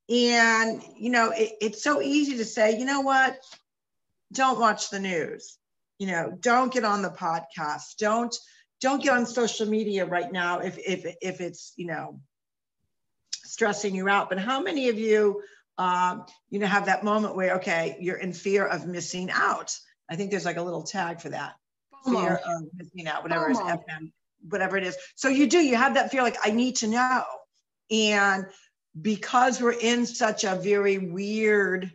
And, 0.10 0.84
you 0.98 1.10
know, 1.10 1.32
it, 1.32 1.54
it's 1.62 1.84
so 1.84 2.02
easy 2.02 2.38
to 2.38 2.46
say, 2.46 2.78
you 2.78 2.86
know 2.86 3.02
what? 3.02 3.38
Don't 4.34 4.60
watch 4.60 4.90
the 4.90 5.00
news. 5.00 5.58
You 6.00 6.08
know, 6.08 6.38
don't 6.40 6.74
get 6.74 6.84
on 6.84 7.02
the 7.02 7.10
podcast. 7.10 7.98
Don't 7.98 8.36
don't 8.82 9.04
get 9.04 9.14
on 9.14 9.26
social 9.26 9.68
media 9.68 10.06
right 10.06 10.32
now 10.32 10.60
if 10.60 10.78
if 10.78 11.06
if 11.22 11.42
it's 11.42 11.74
you 11.76 11.86
know 11.86 12.20
stressing 13.44 13.96
you 13.96 14.08
out. 14.08 14.30
But 14.30 14.40
how 14.40 14.62
many 14.62 14.90
of 14.90 14.98
you, 14.98 15.42
um, 15.78 16.26
you 16.50 16.60
know, 16.60 16.68
have 16.68 16.86
that 16.86 17.04
moment 17.04 17.36
where 17.36 17.56
okay, 17.56 17.98
you're 18.00 18.18
in 18.18 18.34
fear 18.34 18.66
of 18.66 18.88
missing 18.88 19.30
out? 19.32 19.78
I 20.10 20.16
think 20.16 20.32
there's 20.32 20.46
like 20.46 20.58
a 20.58 20.64
little 20.64 20.84
tag 20.84 21.20
for 21.20 21.30
that. 21.30 21.56
Fear 22.06 22.40
of 22.48 22.64
missing 22.76 23.08
out, 23.08 23.24
whatever 23.24 23.52
is 23.52 23.58
FM, 23.58 24.12
whatever 24.48 24.78
it 24.78 24.86
is. 24.86 24.96
So 25.16 25.28
you 25.28 25.48
do, 25.48 25.60
you 25.60 25.76
have 25.76 25.96
that 25.96 26.12
fear 26.12 26.24
like 26.24 26.38
I 26.44 26.52
need 26.52 26.78
to 26.78 26.88
know, 26.88 27.24
and 27.92 28.46
because 29.00 29.62
we're 29.62 29.74
in 29.74 30.06
such 30.06 30.46
a 30.46 30.56
very 30.56 30.98
weird, 30.98 31.92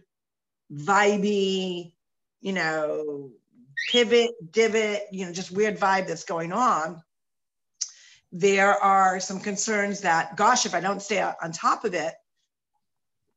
vibey, 0.73 1.93
you 2.41 2.53
know, 2.53 3.31
pivot, 3.91 4.31
divot, 4.53 5.03
you 5.11 5.27
know, 5.27 5.33
just 5.33 5.51
weird 5.51 5.79
vibe 5.79 6.07
that's 6.07 6.25
going 6.25 6.53
on, 6.53 7.03
there 8.33 8.75
are 8.75 9.21
some 9.21 9.41
concerns 9.41 10.01
that, 10.01 10.37
gosh, 10.37 10.67
if 10.67 10.75
I 10.75 10.81
don't 10.81 11.01
stay 11.01 11.23
on 11.23 11.53
top 11.53 11.85
of 11.85 11.95
it, 11.95 12.15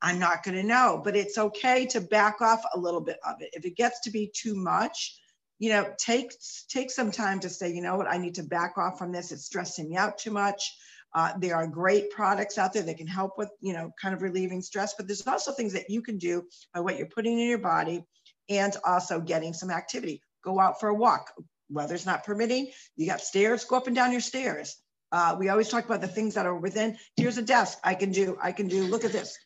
I'm 0.02 0.20
not 0.20 0.44
going 0.44 0.56
to 0.56 0.64
know. 0.64 1.02
But 1.04 1.16
it's 1.16 1.38
okay 1.38 1.86
to 1.88 2.02
back 2.02 2.42
off 2.42 2.64
a 2.74 2.80
little 2.80 3.02
bit 3.02 3.18
of 3.26 3.36
it. 3.42 3.50
If 3.54 3.66
it 3.66 3.76
gets 3.76 4.02
to 4.02 4.12
be 4.12 4.32
too 4.34 4.56
much, 4.56 5.20
you 5.60 5.70
know, 5.70 5.92
take 5.98 6.34
take 6.70 6.92
some 6.92 7.12
time 7.12 7.40
to 7.42 7.50
say, 7.50 7.72
you 7.72 7.82
know 7.82 7.96
what, 7.96 8.08
I 8.08 8.18
need 8.18 8.36
to 8.36 8.44
back 8.44 8.78
off 8.78 8.98
from 8.98 9.12
this. 9.12 9.32
It's 9.32 9.46
stressing 9.46 9.90
me 9.90 9.98
out 9.98 10.18
too 10.18 10.32
much. 10.32 10.76
Uh, 11.14 11.34
there 11.40 11.56
are 11.56 11.68
great 11.68 12.12
products 12.12 12.58
out 12.58 12.74
there 12.74 12.84
that 12.84 12.98
can 12.98 13.08
help 13.08 13.38
with, 13.38 13.50
you 13.62 13.74
know, 13.74 13.92
kind 14.00 14.14
of 14.14 14.22
relieving 14.22 14.62
stress, 14.62 14.94
but 14.96 15.08
there's 15.08 15.26
also 15.26 15.52
things 15.52 15.74
that 15.74 15.90
you 15.90 16.02
can 16.02 16.18
do 16.18 16.44
by 16.74 16.80
what 16.80 16.98
you're 16.98 17.08
putting 17.08 17.40
in 17.40 17.48
your 17.48 17.58
body 17.58 18.04
and 18.50 18.76
also 18.86 19.20
getting 19.20 19.54
some 19.54 19.72
activity. 19.72 20.22
Go 20.48 20.62
out 20.62 20.80
for 20.80 20.88
a 20.88 20.94
walk. 20.96 21.34
Weather's 21.70 22.06
not 22.06 22.24
permitting. 22.24 22.72
You 22.96 23.06
got 23.06 23.20
stairs, 23.20 23.66
go 23.66 23.76
up 23.76 23.88
and 23.88 23.96
down 23.96 24.14
your 24.14 24.22
stairs. 24.22 24.78
Uh, 25.12 25.36
we 25.38 25.50
always 25.50 25.68
talk 25.68 25.84
about 25.84 26.00
the 26.00 26.08
things 26.08 26.36
that 26.36 26.46
are 26.46 26.56
within. 26.56 26.98
Here's 27.18 27.38
a 27.38 27.42
desk 27.42 27.78
I 27.84 27.96
can 27.96 28.14
do. 28.14 28.38
I 28.42 28.54
can 28.54 28.70
do, 28.70 28.84
look 28.84 29.04
at 29.04 29.12
this. 29.12 29.38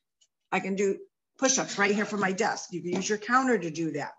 I 0.51 0.59
can 0.59 0.75
do 0.75 0.99
push-ups 1.39 1.79
right 1.79 1.95
here 1.95 2.05
from 2.05 2.19
my 2.19 2.33
desk. 2.33 2.69
You 2.71 2.83
can 2.83 2.91
use 2.91 3.09
your 3.09 3.17
counter 3.17 3.57
to 3.57 3.71
do 3.71 3.93
that. 3.93 4.11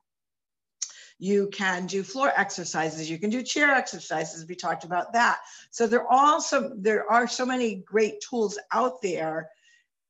You 1.20 1.50
can 1.52 1.86
do 1.86 2.02
floor 2.02 2.32
exercises. 2.36 3.08
You 3.08 3.20
can 3.20 3.30
do 3.30 3.44
chair 3.44 3.70
exercises. 3.70 4.44
We 4.48 4.56
talked 4.56 4.82
about 4.82 5.12
that. 5.12 5.38
So 5.70 5.86
there 5.86 6.04
are 6.04 6.40
there 6.74 7.08
are 7.08 7.28
so 7.28 7.46
many 7.46 7.76
great 7.76 8.14
tools 8.28 8.58
out 8.72 9.00
there. 9.02 9.50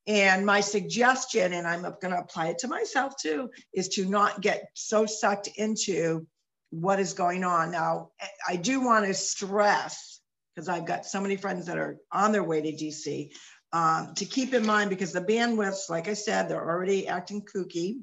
And 0.07 0.47
my 0.47 0.62
suggestion, 0.62 1.52
and 1.52 1.67
I'm 1.67 1.83
going 1.83 2.14
to 2.14 2.19
apply 2.19 2.49
it 2.49 2.61
to 2.61 2.69
myself 2.69 3.12
too, 3.21 3.50
is 3.75 3.88
to 3.91 4.07
not 4.07 4.41
get 4.41 4.71
so 4.73 5.05
sucked 5.05 5.49
into 5.57 6.26
what 6.73 6.99
is 6.99 7.12
going 7.12 7.45
on. 7.45 7.71
Now, 7.71 8.09
I 8.49 8.57
do 8.57 8.81
want 8.81 9.05
to 9.07 9.12
stress 9.12 10.21
because 10.55 10.69
I've 10.69 10.87
got 10.87 11.05
so 11.05 11.21
many 11.21 11.37
friends 11.37 11.67
that 11.67 11.76
are 11.76 11.99
on 12.11 12.33
their 12.33 12.43
way 12.43 12.62
to 12.62 12.73
DC 12.73 13.31
um, 13.73 14.14
to 14.17 14.25
keep 14.25 14.55
in 14.55 14.64
mind 14.64 14.88
because 14.88 15.12
the 15.12 15.21
bandwidths, 15.21 15.91
like 15.91 16.09
I 16.09 16.14
said, 16.14 16.49
they're 16.49 16.71
already 16.71 17.07
acting 17.07 17.43
kooky, 17.43 18.00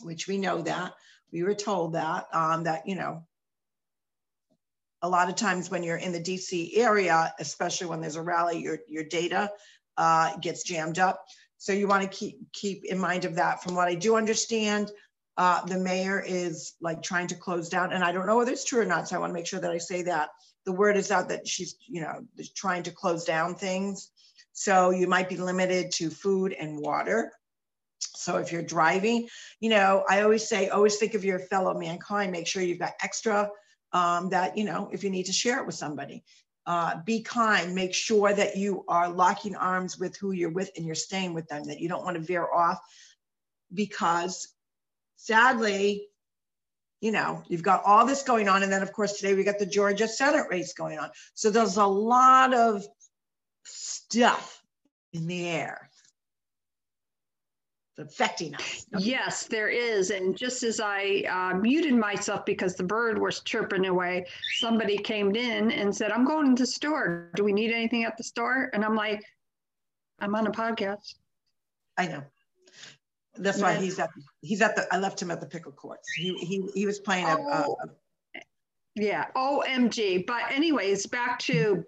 which 0.00 0.26
we 0.26 0.38
know 0.38 0.62
that 0.62 0.92
we 1.32 1.44
were 1.44 1.54
told 1.54 1.94
that 1.94 2.26
um, 2.32 2.64
that 2.64 2.86
you 2.86 2.96
know 2.96 3.24
a 5.02 5.08
lot 5.08 5.28
of 5.28 5.36
times 5.36 5.70
when 5.70 5.84
you're 5.84 5.96
in 5.96 6.12
the 6.12 6.20
DC 6.20 6.76
area, 6.76 7.32
especially 7.38 7.86
when 7.86 8.00
there's 8.00 8.16
a 8.16 8.22
rally, 8.22 8.60
your 8.60 8.78
your 8.88 9.04
data 9.04 9.50
uh, 9.96 10.36
gets 10.38 10.64
jammed 10.64 10.98
up. 10.98 11.24
So 11.58 11.72
you 11.72 11.86
want 11.86 12.02
to 12.02 12.08
keep 12.08 12.52
keep 12.52 12.84
in 12.84 12.98
mind 12.98 13.24
of 13.24 13.36
that. 13.36 13.62
From 13.62 13.76
what 13.76 13.88
I 13.88 13.94
do 13.94 14.16
understand, 14.16 14.90
uh, 15.38 15.64
the 15.64 15.78
mayor 15.78 16.22
is 16.26 16.74
like 16.80 17.02
trying 17.02 17.28
to 17.28 17.36
close 17.36 17.68
down, 17.68 17.92
and 17.92 18.04
I 18.04 18.12
don't 18.12 18.26
know 18.26 18.36
whether 18.36 18.52
it's 18.52 18.64
true 18.64 18.80
or 18.80 18.84
not. 18.84 19.08
So 19.08 19.16
I 19.16 19.20
want 19.20 19.30
to 19.30 19.34
make 19.34 19.46
sure 19.46 19.60
that 19.60 19.70
I 19.70 19.78
say 19.78 20.02
that 20.02 20.30
the 20.66 20.72
word 20.72 20.96
is 20.96 21.10
out 21.10 21.28
that 21.30 21.46
she's 21.46 21.76
you 21.86 22.02
know 22.02 22.26
trying 22.54 22.82
to 22.82 22.90
close 22.90 23.24
down 23.24 23.54
things. 23.54 24.10
So 24.52 24.90
you 24.90 25.06
might 25.06 25.28
be 25.28 25.36
limited 25.36 25.92
to 25.92 26.10
food 26.10 26.52
and 26.52 26.80
water. 26.80 27.32
So 28.00 28.36
if 28.38 28.50
you're 28.50 28.62
driving, 28.62 29.28
you 29.60 29.70
know, 29.70 30.04
I 30.08 30.22
always 30.22 30.48
say, 30.48 30.68
always 30.68 30.96
think 30.96 31.14
of 31.14 31.24
your 31.24 31.38
fellow 31.38 31.78
mankind. 31.78 32.32
Make 32.32 32.48
sure 32.48 32.62
you've 32.62 32.80
got 32.80 32.94
extra 33.00 33.50
um, 33.92 34.30
that, 34.30 34.58
you 34.58 34.64
know, 34.64 34.90
if 34.92 35.04
you 35.04 35.10
need 35.10 35.26
to 35.26 35.32
share 35.32 35.60
it 35.60 35.66
with 35.66 35.76
somebody. 35.76 36.24
Uh, 36.66 36.96
be 37.06 37.22
kind. 37.22 37.74
Make 37.74 37.94
sure 37.94 38.34
that 38.34 38.56
you 38.56 38.84
are 38.88 39.08
locking 39.08 39.54
arms 39.54 39.98
with 39.98 40.16
who 40.16 40.32
you're 40.32 40.50
with 40.50 40.70
and 40.76 40.84
you're 40.84 40.94
staying 40.94 41.34
with 41.34 41.48
them, 41.48 41.64
that 41.64 41.80
you 41.80 41.88
don't 41.88 42.04
want 42.04 42.16
to 42.16 42.22
veer 42.22 42.46
off 42.52 42.80
because 43.72 44.48
sadly, 45.18 46.06
you 47.00 47.12
know, 47.12 47.42
you've 47.48 47.62
got 47.62 47.84
all 47.84 48.06
this 48.06 48.22
going 48.22 48.48
on. 48.48 48.62
And 48.62 48.72
then, 48.72 48.82
of 48.82 48.92
course, 48.92 49.18
today 49.18 49.34
we 49.34 49.44
got 49.44 49.58
the 49.58 49.66
Georgia 49.66 50.08
Senate 50.08 50.46
race 50.50 50.72
going 50.72 50.98
on. 50.98 51.10
So 51.34 51.50
there's 51.50 51.76
a 51.76 51.86
lot 51.86 52.54
of 52.54 52.84
stuff 53.64 54.62
in 55.12 55.26
the 55.26 55.46
air 55.48 55.90
It's 57.96 58.14
affecting 58.14 58.54
us. 58.54 58.86
Yes, 58.98 59.46
there 59.46 59.68
is. 59.68 60.10
And 60.10 60.36
just 60.36 60.62
as 60.62 60.80
I 60.80 61.24
uh, 61.30 61.58
muted 61.58 61.94
myself 61.94 62.44
because 62.44 62.74
the 62.74 62.84
bird 62.84 63.18
was 63.18 63.40
chirping 63.40 63.86
away, 63.86 64.26
somebody 64.58 64.98
came 64.98 65.34
in 65.36 65.70
and 65.70 65.94
said, 65.94 66.10
I'm 66.10 66.24
going 66.24 66.56
to 66.56 66.62
the 66.62 66.66
store. 66.66 67.30
Do 67.34 67.44
we 67.44 67.52
need 67.52 67.72
anything 67.72 68.04
at 68.04 68.16
the 68.16 68.24
store? 68.24 68.70
And 68.72 68.84
I'm 68.84 68.96
like, 68.96 69.22
I'm 70.20 70.34
on 70.34 70.46
a 70.46 70.52
podcast. 70.52 71.14
I 71.96 72.06
know. 72.08 72.24
That's 73.38 73.60
why 73.60 73.74
he's 73.76 73.98
at 73.98 74.10
he's 74.40 74.60
at 74.62 74.76
the 74.76 74.86
I 74.92 74.98
left 74.98 75.20
him 75.20 75.30
at 75.30 75.40
the 75.40 75.46
pickle 75.46 75.72
courts. 75.72 76.08
He 76.16 76.34
he 76.38 76.68
he 76.74 76.86
was 76.86 76.98
playing 76.98 77.26
oh, 77.28 77.76
a, 77.84 77.86
a, 78.36 78.42
yeah, 78.96 79.26
OMG. 79.36 80.26
But 80.26 80.50
anyways, 80.50 81.06
back 81.06 81.38
to 81.40 81.84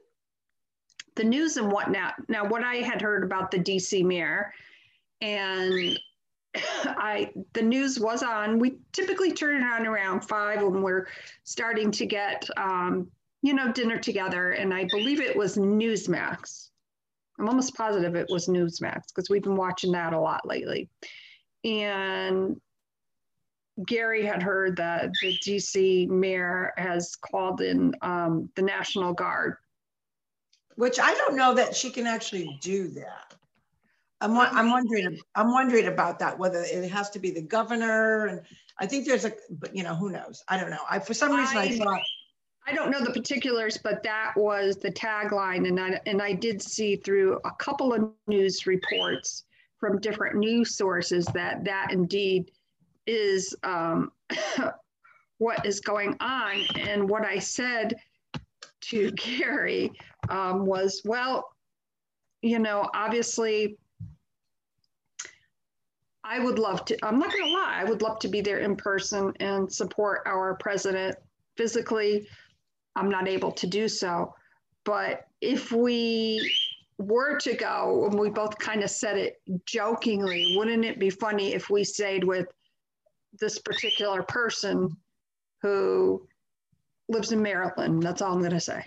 the 1.16 1.24
news 1.24 1.56
and 1.56 1.70
whatnot. 1.70 2.14
Now, 2.28 2.46
what 2.46 2.64
I 2.64 2.76
had 2.76 3.02
heard 3.02 3.24
about 3.24 3.50
the 3.50 3.58
DC 3.58 4.04
mayor 4.04 4.52
and 5.20 5.98
I 6.84 7.30
the 7.52 7.62
news 7.62 7.98
was 7.98 8.22
on. 8.22 8.58
We 8.58 8.78
typically 8.92 9.32
turn 9.32 9.62
it 9.62 9.64
on 9.64 9.86
around 9.86 10.22
five 10.22 10.62
when 10.62 10.82
we're 10.82 11.08
starting 11.44 11.90
to 11.92 12.06
get 12.06 12.48
um, 12.56 13.08
you 13.42 13.54
know 13.54 13.72
dinner 13.72 13.98
together, 13.98 14.52
and 14.52 14.72
I 14.72 14.84
believe 14.90 15.20
it 15.20 15.36
was 15.36 15.56
Newsmax. 15.56 16.68
I'm 17.38 17.48
almost 17.48 17.74
positive 17.74 18.14
it 18.16 18.26
was 18.28 18.48
Newsmax 18.48 19.04
because 19.08 19.30
we've 19.30 19.42
been 19.42 19.56
watching 19.56 19.92
that 19.92 20.12
a 20.12 20.20
lot 20.20 20.46
lately. 20.46 20.88
And 21.64 22.60
Gary 23.86 24.24
had 24.24 24.42
heard 24.42 24.76
that 24.76 25.10
the 25.20 25.38
DC 25.38 26.08
mayor 26.08 26.72
has 26.76 27.16
called 27.16 27.60
in 27.60 27.94
um, 28.02 28.50
the 28.56 28.62
National 28.62 29.12
Guard. 29.12 29.56
Which 30.76 30.98
I 30.98 31.14
don't 31.14 31.36
know 31.36 31.54
that 31.54 31.76
she 31.76 31.90
can 31.90 32.06
actually 32.06 32.58
do 32.62 32.88
that. 32.88 33.34
I'm, 34.22 34.36
I'm 34.36 34.70
wondering, 34.70 35.18
I'm 35.34 35.50
wondering 35.50 35.86
about 35.86 36.18
that, 36.18 36.38
whether 36.38 36.62
it 36.62 36.90
has 36.90 37.10
to 37.10 37.18
be 37.18 37.30
the 37.30 37.42
governor. 37.42 38.26
And 38.26 38.42
I 38.78 38.86
think 38.86 39.06
there's 39.06 39.24
a, 39.24 39.32
but 39.50 39.74
you 39.74 39.82
know, 39.82 39.94
who 39.94 40.10
knows? 40.10 40.44
I 40.48 40.58
don't 40.58 40.70
know. 40.70 40.82
I, 40.90 40.98
for 40.98 41.14
some 41.14 41.34
reason, 41.34 41.56
I, 41.56 41.62
I 41.62 41.78
thought. 41.78 42.02
I 42.66 42.74
don't 42.74 42.90
know 42.90 43.02
the 43.02 43.12
particulars, 43.12 43.78
but 43.78 44.02
that 44.02 44.34
was 44.36 44.76
the 44.76 44.92
tagline. 44.92 45.66
And 45.66 45.80
I, 45.80 45.98
and 46.06 46.20
I 46.20 46.34
did 46.34 46.60
see 46.62 46.96
through 46.96 47.40
a 47.44 47.50
couple 47.52 47.94
of 47.94 48.12
news 48.26 48.66
reports 48.66 49.44
from 49.80 49.98
different 49.98 50.36
news 50.36 50.76
sources 50.76 51.24
that 51.26 51.64
that 51.64 51.88
indeed 51.90 52.50
is 53.06 53.56
um, 53.64 54.12
what 55.38 55.64
is 55.64 55.80
going 55.80 56.16
on. 56.20 56.62
And 56.78 57.08
what 57.08 57.24
I 57.24 57.38
said 57.38 57.96
to 58.82 59.10
Gary 59.16 59.90
um, 60.28 60.66
was, 60.66 61.02
well, 61.04 61.48
you 62.42 62.58
know, 62.58 62.88
obviously 62.94 63.78
I 66.22 66.38
would 66.38 66.58
love 66.58 66.84
to, 66.84 67.04
I'm 67.04 67.18
not 67.18 67.32
going 67.32 67.44
to 67.44 67.52
lie, 67.52 67.76
I 67.80 67.84
would 67.84 68.02
love 68.02 68.18
to 68.20 68.28
be 68.28 68.40
there 68.40 68.58
in 68.58 68.76
person 68.76 69.32
and 69.40 69.72
support 69.72 70.20
our 70.26 70.54
president 70.54 71.16
physically. 71.56 72.28
I'm 72.94 73.10
not 73.10 73.26
able 73.26 73.52
to 73.52 73.66
do 73.66 73.88
so. 73.88 74.34
But 74.84 75.26
if 75.40 75.72
we 75.72 76.52
were 77.00 77.38
to 77.38 77.54
go, 77.54 78.06
and 78.06 78.18
we 78.18 78.30
both 78.30 78.58
kind 78.58 78.82
of 78.82 78.90
said 78.90 79.16
it 79.16 79.40
jokingly, 79.64 80.54
wouldn't 80.56 80.84
it 80.84 80.98
be 80.98 81.10
funny 81.10 81.54
if 81.54 81.70
we 81.70 81.82
stayed 81.82 82.24
with 82.24 82.46
this 83.38 83.58
particular 83.58 84.22
person 84.22 84.96
who 85.62 86.26
lives 87.08 87.32
in 87.32 87.42
Maryland? 87.42 88.02
That's 88.02 88.22
all 88.22 88.34
I'm 88.34 88.40
going 88.40 88.50
to 88.52 88.60
say. 88.60 88.84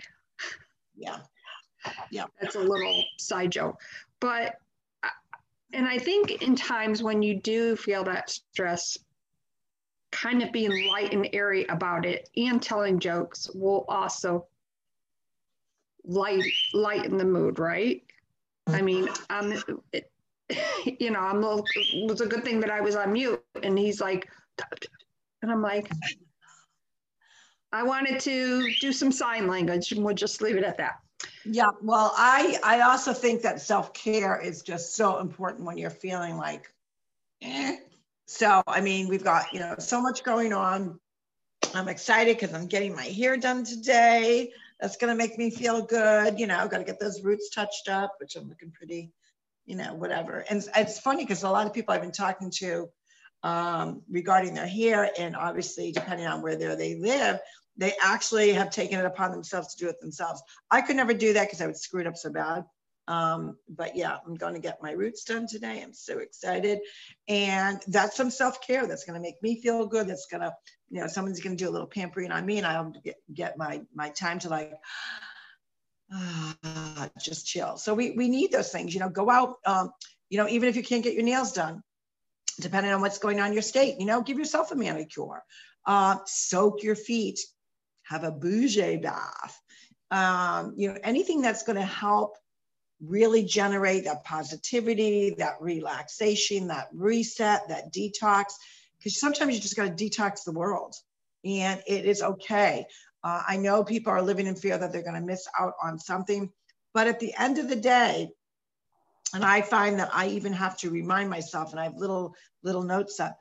Yeah. 0.96 1.18
Yeah. 2.10 2.26
That's 2.40 2.54
a 2.54 2.60
little 2.60 3.04
side 3.18 3.50
joke. 3.50 3.80
But, 4.20 4.56
uh, 5.02 5.08
and 5.72 5.86
I 5.86 5.98
think 5.98 6.42
in 6.42 6.54
times 6.54 7.02
when 7.02 7.20
you 7.22 7.40
do 7.40 7.74
feel 7.74 8.04
that 8.04 8.30
stress, 8.30 8.96
kind 10.12 10.42
of 10.42 10.52
being 10.52 10.88
light 10.88 11.12
and 11.12 11.28
airy 11.32 11.64
about 11.64 12.06
it 12.06 12.30
and 12.36 12.62
telling 12.62 13.00
jokes 13.00 13.50
will 13.52 13.84
also 13.88 14.46
light 16.04 16.44
lighten 16.72 17.16
the 17.16 17.24
mood, 17.24 17.58
right? 17.58 18.02
I 18.68 18.82
mean, 18.82 19.08
um, 19.30 19.54
it, 19.92 20.10
you 21.00 21.10
know, 21.10 21.20
I'm 21.20 21.42
a 21.42 21.48
little, 21.48 21.66
it 21.76 22.10
was 22.10 22.20
a 22.20 22.26
good 22.26 22.44
thing 22.44 22.60
that 22.60 22.70
I 22.70 22.80
was 22.80 22.96
on 22.96 23.12
mute, 23.12 23.42
and 23.62 23.78
he's 23.78 24.00
like, 24.00 24.28
and 25.42 25.50
I'm 25.50 25.62
like, 25.62 25.90
I 27.72 27.82
wanted 27.82 28.20
to 28.20 28.72
do 28.80 28.92
some 28.92 29.10
sign 29.10 29.46
language, 29.46 29.92
and 29.92 30.04
we'll 30.04 30.14
just 30.14 30.40
leave 30.40 30.56
it 30.56 30.64
at 30.64 30.78
that. 30.78 31.00
Yeah, 31.44 31.70
well, 31.82 32.12
I 32.16 32.58
I 32.62 32.80
also 32.80 33.12
think 33.12 33.42
that 33.42 33.60
self 33.60 33.92
care 33.92 34.40
is 34.40 34.62
just 34.62 34.94
so 34.94 35.18
important 35.18 35.64
when 35.64 35.76
you're 35.76 35.90
feeling 35.90 36.36
like, 36.36 36.72
eh. 37.42 37.76
So 38.26 38.62
I 38.66 38.80
mean, 38.80 39.08
we've 39.08 39.24
got 39.24 39.52
you 39.52 39.60
know 39.60 39.74
so 39.78 40.00
much 40.00 40.24
going 40.24 40.52
on. 40.52 40.98
I'm 41.74 41.88
excited 41.88 42.38
because 42.38 42.54
I'm 42.54 42.66
getting 42.66 42.94
my 42.94 43.04
hair 43.04 43.36
done 43.36 43.64
today. 43.64 44.52
That's 44.80 44.96
gonna 44.96 45.14
make 45.14 45.38
me 45.38 45.50
feel 45.50 45.82
good. 45.82 46.38
You 46.38 46.46
know, 46.46 46.66
got 46.68 46.78
to 46.78 46.84
get 46.84 47.00
those 47.00 47.22
roots 47.22 47.50
touched 47.50 47.88
up, 47.88 48.14
which 48.20 48.36
I'm 48.36 48.48
looking 48.48 48.72
pretty, 48.72 49.12
you 49.66 49.76
know, 49.76 49.94
whatever. 49.94 50.44
And 50.48 50.66
it's 50.76 50.98
funny 50.98 51.24
because 51.24 51.42
a 51.42 51.50
lot 51.50 51.66
of 51.66 51.72
people 51.72 51.94
I've 51.94 52.02
been 52.02 52.12
talking 52.12 52.50
to 52.58 52.88
um, 53.42 54.02
regarding 54.10 54.54
their 54.54 54.66
hair, 54.66 55.10
and 55.18 55.36
obviously 55.36 55.92
depending 55.92 56.26
on 56.26 56.42
where 56.42 56.56
they 56.56 56.96
live, 56.96 57.38
they 57.76 57.92
actually 58.02 58.52
have 58.52 58.70
taken 58.70 58.98
it 58.98 59.04
upon 59.04 59.32
themselves 59.32 59.74
to 59.74 59.84
do 59.84 59.90
it 59.90 60.00
themselves. 60.00 60.42
I 60.70 60.80
could 60.80 60.96
never 60.96 61.14
do 61.14 61.32
that 61.34 61.44
because 61.44 61.60
I 61.60 61.66
would 61.66 61.76
screw 61.76 62.00
it 62.00 62.06
up 62.06 62.16
so 62.16 62.30
bad. 62.30 62.64
Um, 63.06 63.58
but 63.68 63.96
yeah, 63.96 64.16
I'm 64.26 64.34
going 64.34 64.54
to 64.54 64.60
get 64.60 64.82
my 64.82 64.92
roots 64.92 65.24
done 65.24 65.46
today. 65.46 65.82
I'm 65.82 65.92
so 65.92 66.18
excited. 66.18 66.78
And 67.28 67.82
that's 67.88 68.16
some 68.16 68.30
self 68.30 68.60
care 68.66 68.86
that's 68.86 69.04
going 69.04 69.14
to 69.14 69.22
make 69.22 69.42
me 69.42 69.60
feel 69.60 69.86
good. 69.86 70.06
That's 70.06 70.26
going 70.26 70.40
to, 70.42 70.54
you 70.94 71.00
know, 71.00 71.08
someone's 71.08 71.40
going 71.40 71.56
to 71.56 71.64
do 71.64 71.68
a 71.68 71.72
little 71.72 71.88
pampering 71.88 72.30
on 72.30 72.46
me 72.46 72.58
and 72.58 72.66
I'll 72.66 72.92
get, 73.02 73.16
get 73.32 73.58
my, 73.58 73.82
my 73.92 74.10
time 74.10 74.38
to 74.38 74.48
like, 74.48 74.72
uh, 76.14 77.08
just 77.20 77.48
chill. 77.48 77.76
So 77.78 77.94
we, 77.94 78.12
we 78.12 78.28
need 78.28 78.52
those 78.52 78.70
things, 78.70 78.94
you 78.94 79.00
know, 79.00 79.08
go 79.08 79.28
out, 79.28 79.56
um, 79.66 79.90
you 80.30 80.38
know, 80.38 80.48
even 80.48 80.68
if 80.68 80.76
you 80.76 80.84
can't 80.84 81.02
get 81.02 81.14
your 81.14 81.24
nails 81.24 81.52
done, 81.52 81.82
depending 82.60 82.92
on 82.92 83.00
what's 83.00 83.18
going 83.18 83.40
on 83.40 83.48
in 83.48 83.54
your 83.54 83.62
state, 83.62 83.96
you 83.98 84.06
know, 84.06 84.22
give 84.22 84.38
yourself 84.38 84.70
a 84.70 84.76
manicure, 84.76 85.42
uh, 85.84 86.18
soak 86.26 86.84
your 86.84 86.94
feet, 86.94 87.40
have 88.04 88.22
a 88.22 88.30
bougie 88.30 88.98
bath, 88.98 89.60
um, 90.12 90.74
you 90.76 90.92
know, 90.92 90.98
anything 91.02 91.42
that's 91.42 91.64
going 91.64 91.74
to 91.74 91.84
help 91.84 92.36
really 93.04 93.42
generate 93.42 94.04
that 94.04 94.22
positivity, 94.22 95.34
that 95.38 95.54
relaxation, 95.60 96.68
that 96.68 96.86
reset, 96.94 97.66
that 97.68 97.92
detox. 97.92 98.52
Because 99.04 99.20
sometimes 99.20 99.54
you 99.54 99.60
just 99.60 99.76
got 99.76 99.84
to 99.84 100.04
detox 100.04 100.44
the 100.44 100.52
world 100.52 100.96
and 101.44 101.82
it 101.86 102.06
is 102.06 102.22
okay. 102.22 102.86
Uh, 103.22 103.42
I 103.46 103.58
know 103.58 103.84
people 103.84 104.10
are 104.10 104.22
living 104.22 104.46
in 104.46 104.56
fear 104.56 104.78
that 104.78 104.92
they're 104.92 105.02
going 105.02 105.20
to 105.20 105.20
miss 105.20 105.46
out 105.60 105.74
on 105.82 105.98
something, 105.98 106.50
but 106.94 107.06
at 107.06 107.20
the 107.20 107.34
end 107.38 107.58
of 107.58 107.68
the 107.68 107.76
day, 107.76 108.30
and 109.34 109.44
I 109.44 109.60
find 109.60 109.98
that 109.98 110.10
I 110.14 110.28
even 110.28 110.54
have 110.54 110.78
to 110.78 110.90
remind 110.90 111.28
myself, 111.28 111.72
and 111.72 111.80
I 111.80 111.84
have 111.84 111.96
little 111.96 112.34
little 112.62 112.82
notes 112.82 113.18
up. 113.20 113.36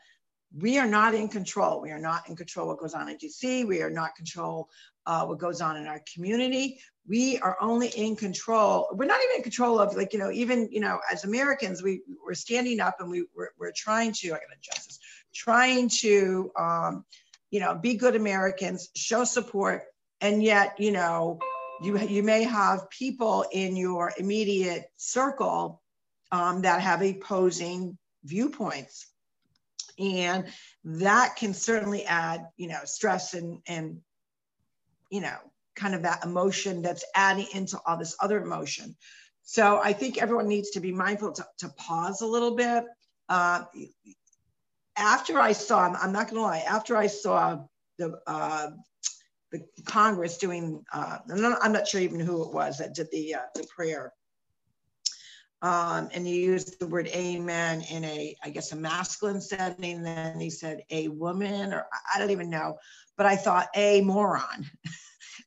We 0.58 0.80
are 0.80 0.88
not 0.88 1.14
in 1.14 1.28
control. 1.28 1.82
We 1.82 1.92
are 1.92 2.00
not 2.00 2.28
in 2.28 2.36
control 2.36 2.68
what 2.68 2.80
goes 2.80 2.94
on 2.94 3.10
in 3.10 3.18
DC. 3.18 3.66
We 3.68 3.82
are 3.82 3.92
not 3.92 4.16
control 4.16 4.70
uh, 5.06 5.26
what 5.26 5.38
goes 5.38 5.62
on 5.62 5.78
in 5.78 5.86
our 5.86 6.02
community 6.14 6.80
we 7.08 7.38
are 7.40 7.58
only 7.60 7.90
in 7.90 8.16
control 8.16 8.88
we're 8.94 9.06
not 9.06 9.20
even 9.24 9.38
in 9.38 9.44
control 9.44 9.80
of 9.80 9.96
like 9.96 10.14
you 10.14 10.20
know 10.20 10.32
even 10.32 10.70
you 10.72 10.80
know 10.80 11.00
as 11.12 11.24
americans 11.24 11.84
we 11.84 12.02
we're 12.26 12.34
standing 12.34 12.80
up 12.80 12.96
and 13.00 13.10
we 13.10 13.26
we're, 13.36 13.50
we're 13.60 13.74
trying 13.76 14.12
to 14.14 14.30
i 14.30 14.36
gotta 14.36 14.46
adjust 14.58 14.88
this 14.88 15.00
trying 15.34 15.90
to 15.90 16.52
um, 16.58 17.06
you 17.50 17.60
know 17.60 17.76
be 17.76 17.96
good 17.96 18.16
americans 18.16 18.90
show 18.96 19.24
support 19.24 19.84
and 20.22 20.44
yet 20.44 20.76
you 20.80 20.92
know 20.92 21.40
you 21.82 21.98
you 22.00 22.24
may 22.24 22.44
have 22.44 22.90
people 22.90 23.46
in 23.52 23.76
your 23.76 24.12
immediate 24.18 24.86
circle 24.98 25.82
um, 26.32 26.62
that 26.62 26.82
have 26.82 27.02
opposing 27.02 27.98
viewpoints 28.24 29.08
and 30.00 30.46
that 30.84 31.36
can 31.36 31.54
certainly 31.54 32.06
add 32.06 32.48
you 32.58 32.68
know 32.68 32.80
stress 32.86 33.34
and 33.34 33.60
and 33.68 34.00
you 35.12 35.22
know 35.22 35.38
kind 35.76 35.96
of 35.96 36.04
that 36.04 36.24
emotion 36.24 36.82
that's 36.82 37.04
adding 37.16 37.48
into 37.54 37.80
all 37.86 37.98
this 37.98 38.16
other 38.20 38.42
emotion. 38.42 38.96
So 39.44 39.80
I 39.84 39.94
think 39.94 40.22
everyone 40.22 40.48
needs 40.48 40.72
to 40.72 40.80
be 40.80 40.92
mindful 40.92 41.34
to, 41.34 41.46
to 41.60 41.70
pause 41.70 42.22
a 42.22 42.28
little 42.28 42.56
bit. 42.56 42.86
Uh, 43.28 43.64
after 44.98 45.40
I 45.40 45.52
saw, 45.52 45.94
I'm 45.94 46.12
not 46.12 46.30
going 46.30 46.38
to 46.38 46.42
lie, 46.42 46.64
after 46.68 46.96
I 46.96 47.08
saw 47.08 47.60
the 47.98 48.20
uh, 48.28 48.72
the 49.52 49.64
Congress 49.86 50.38
doing, 50.40 50.84
uh, 50.92 51.20
I'm, 51.30 51.42
not, 51.42 51.60
I'm, 51.62 51.72
not, 51.72 51.88
sure 51.88 52.02
even 52.02 52.20
who 52.20 52.44
it 52.44 52.54
was 52.54 52.80
that 52.80 52.96
did 52.96 53.08
the 53.12 53.36
uh, 53.36 53.42
the 53.56 53.66
prayer, 53.76 54.12
um, 55.62 56.10
and 56.14 56.26
he 56.26 56.44
used 56.44 56.80
the 56.80 56.88
word 56.88 57.08
"amen" 57.08 57.84
in 57.90 58.04
a, 58.04 58.36
I 58.44 58.50
guess, 58.50 58.72
a 58.72 58.76
masculine 58.76 59.42
setting. 59.42 60.02
Then 60.02 60.40
he 60.40 60.50
said 60.50 60.82
"a 60.90 61.08
woman," 61.08 61.74
or 61.74 61.86
I 62.14 62.20
don't 62.20 62.32
even 62.32 62.50
know, 62.50 62.78
but 63.16 63.26
I 63.26 63.36
thought 63.36 63.68
"a 63.76 64.02
moron." 64.02 64.70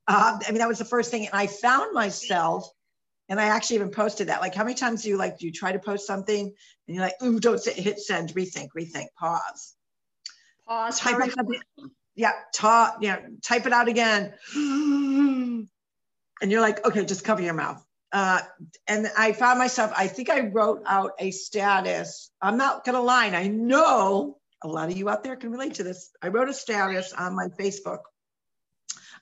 Uh, 0.06 0.38
I 0.46 0.50
mean, 0.50 0.58
that 0.58 0.68
was 0.68 0.78
the 0.78 0.84
first 0.84 1.10
thing. 1.10 1.26
And 1.26 1.34
I 1.34 1.46
found 1.46 1.92
myself, 1.92 2.68
and 3.28 3.40
I 3.40 3.46
actually 3.46 3.76
even 3.76 3.90
posted 3.90 4.28
that. 4.28 4.40
Like, 4.40 4.54
how 4.54 4.64
many 4.64 4.74
times 4.74 5.02
do 5.02 5.08
you 5.08 5.16
like, 5.16 5.38
do 5.38 5.46
you 5.46 5.52
try 5.52 5.72
to 5.72 5.78
post 5.78 6.06
something 6.06 6.46
and 6.86 6.94
you're 6.94 7.04
like, 7.04 7.20
ooh, 7.22 7.40
don't 7.40 7.60
say, 7.60 7.72
hit 7.72 7.98
send, 7.98 8.34
rethink, 8.34 8.68
rethink, 8.76 9.06
pause. 9.18 9.74
Pause. 10.66 11.00
Type 11.00 11.20
out 11.20 11.32
something. 11.32 11.60
Yeah, 12.14 12.32
you 13.00 13.08
know, 13.08 13.18
type 13.42 13.66
it 13.66 13.72
out 13.72 13.88
again. 13.88 14.32
And 14.54 16.52
you're 16.52 16.60
like, 16.60 16.84
okay, 16.86 17.04
just 17.04 17.24
cover 17.24 17.42
your 17.42 17.54
mouth. 17.54 17.82
Uh, 18.12 18.40
and 18.86 19.10
I 19.16 19.32
found 19.32 19.58
myself, 19.58 19.92
I 19.96 20.06
think 20.06 20.30
I 20.30 20.48
wrote 20.48 20.82
out 20.86 21.12
a 21.18 21.30
status. 21.30 22.30
I'm 22.40 22.56
not 22.56 22.84
to 22.94 23.00
lie. 23.00 23.26
I 23.26 23.48
know 23.48 24.38
a 24.62 24.68
lot 24.68 24.90
of 24.90 24.96
you 24.96 25.08
out 25.08 25.24
there 25.24 25.36
can 25.36 25.50
relate 25.50 25.74
to 25.74 25.82
this. 25.82 26.10
I 26.22 26.28
wrote 26.28 26.48
a 26.48 26.54
status 26.54 27.12
on 27.12 27.34
my 27.34 27.48
Facebook 27.48 28.00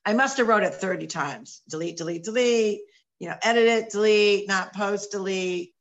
I 0.05 0.12
must 0.12 0.37
have 0.37 0.49
wrote 0.49 0.62
it 0.62 0.75
30 0.75 1.07
times. 1.07 1.62
Delete, 1.69 1.97
delete, 1.97 2.25
delete, 2.25 2.83
you 3.18 3.29
know, 3.29 3.37
edit 3.42 3.66
it, 3.66 3.90
delete, 3.90 4.48
not 4.48 4.74
post, 4.74 5.12
delete. 5.12 5.72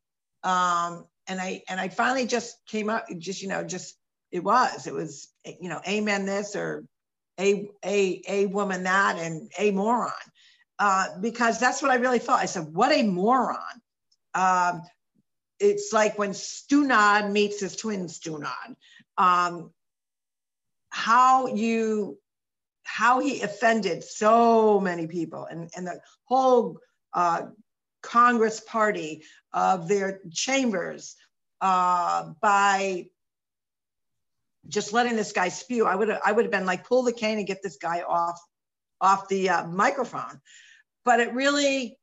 Um, 0.43 1.05
and 1.27 1.39
I 1.39 1.63
and 1.69 1.79
I 1.79 1.89
finally 1.89 2.27
just 2.27 2.57
came 2.67 2.89
up, 2.89 3.05
just, 3.17 3.41
you 3.41 3.47
know, 3.47 3.63
just 3.63 3.95
it 4.31 4.43
was. 4.43 4.87
It 4.87 4.93
was, 4.93 5.29
you 5.45 5.69
know, 5.69 5.81
amen 5.87 6.25
this 6.25 6.55
or 6.55 6.85
a 7.39 7.69
a 7.85 8.21
a 8.27 8.45
woman 8.47 8.83
that 8.83 9.17
and 9.17 9.51
a 9.57 9.71
moron. 9.71 10.11
Uh, 10.79 11.07
because 11.21 11.59
that's 11.59 11.81
what 11.81 11.91
I 11.91 11.95
really 11.95 12.19
felt. 12.19 12.39
I 12.39 12.45
said, 12.45 12.73
what 12.73 12.91
a 12.91 13.03
moron. 13.03 13.57
Um, 14.33 14.81
it's 15.59 15.93
like 15.93 16.17
when 16.17 16.31
Stunad 16.31 17.31
meets 17.31 17.61
his 17.61 17.75
twin 17.75 18.07
Stunad. 18.07 18.75
Um, 19.17 19.71
how 20.89 21.47
you 21.47 22.17
how 22.83 23.19
he 23.19 23.41
offended 23.41 24.03
so 24.03 24.79
many 24.79 25.07
people 25.07 25.47
and, 25.49 25.69
and 25.75 25.87
the 25.87 25.99
whole 26.25 26.77
uh, 27.13 27.43
Congress 28.01 28.59
party 28.59 29.23
of 29.53 29.87
their 29.87 30.19
chambers 30.31 31.15
uh, 31.61 32.31
by 32.41 33.07
just 34.67 34.93
letting 34.93 35.15
this 35.15 35.31
guy 35.31 35.49
spew. 35.49 35.85
I 35.85 35.95
would 35.95 36.09
have 36.09 36.21
I 36.25 36.31
would 36.31 36.45
have 36.45 36.51
been 36.51 36.65
like 36.65 36.87
pull 36.87 37.03
the 37.03 37.13
cane 37.13 37.37
and 37.37 37.47
get 37.47 37.63
this 37.63 37.77
guy 37.77 38.01
off 38.01 38.39
off 39.01 39.27
the 39.27 39.49
uh, 39.49 39.67
microphone. 39.67 40.41
But 41.05 41.19
it 41.19 41.33
really 41.33 41.97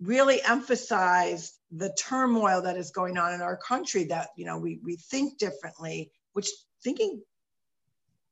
really 0.00 0.40
emphasized 0.42 1.52
the 1.70 1.94
turmoil 1.98 2.62
that 2.62 2.76
is 2.76 2.90
going 2.90 3.18
on 3.18 3.34
in 3.34 3.42
our 3.42 3.56
country 3.56 4.04
that 4.04 4.30
you 4.36 4.46
know 4.46 4.58
we 4.58 4.80
we 4.82 4.96
think 4.96 5.38
differently 5.38 6.10
which 6.32 6.48
thinking 6.82 7.22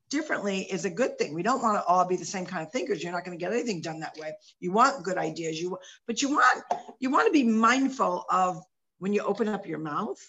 differently 0.09 0.61
is 0.61 0.85
a 0.85 0.91
good 0.91 1.19
thing. 1.19 1.35
We 1.35 1.43
don't 1.43 1.63
want 1.63 1.77
to 1.77 1.85
all 1.85 2.05
be 2.07 2.17
the 2.17 2.25
same 2.25 2.47
kind 2.47 2.67
of 2.67 2.73
thinkers. 2.73 3.03
You're 3.03 3.13
not 3.13 3.25
going 3.25 3.39
to 3.39 3.43
get 3.43 3.53
anything 3.53 3.81
done 3.81 4.01
that 4.01 4.17
way. 4.19 4.33
You 4.61 4.73
want 4.73 5.05
good 5.05 5.19
ideas. 5.19 5.61
You 5.61 5.79
but 6.07 6.23
you 6.23 6.31
want 6.31 6.65
you 6.99 7.11
want 7.11 7.27
to 7.27 7.33
be 7.33 7.45
mindful 7.45 8.25
of 8.31 8.63
when 8.99 9.13
you 9.13 9.23
open 9.23 9.49
up 9.49 9.67
your 9.67 9.79
mouth 9.79 10.21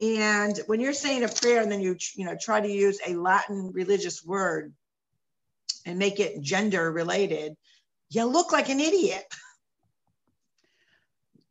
and 0.00 0.58
when 0.66 0.80
you're 0.80 0.92
saying 0.92 1.24
a 1.24 1.28
prayer 1.28 1.62
and 1.62 1.70
then 1.70 1.80
you 1.80 1.96
you 2.14 2.24
know 2.24 2.36
try 2.40 2.60
to 2.60 2.70
use 2.70 2.98
a 3.06 3.14
Latin 3.14 3.70
religious 3.72 4.24
word 4.24 4.72
and 5.86 5.98
make 5.98 6.20
it 6.20 6.40
gender 6.40 6.90
related, 6.90 7.56
you 8.10 8.24
look 8.24 8.52
like 8.52 8.68
an 8.68 8.80
idiot. 8.80 9.24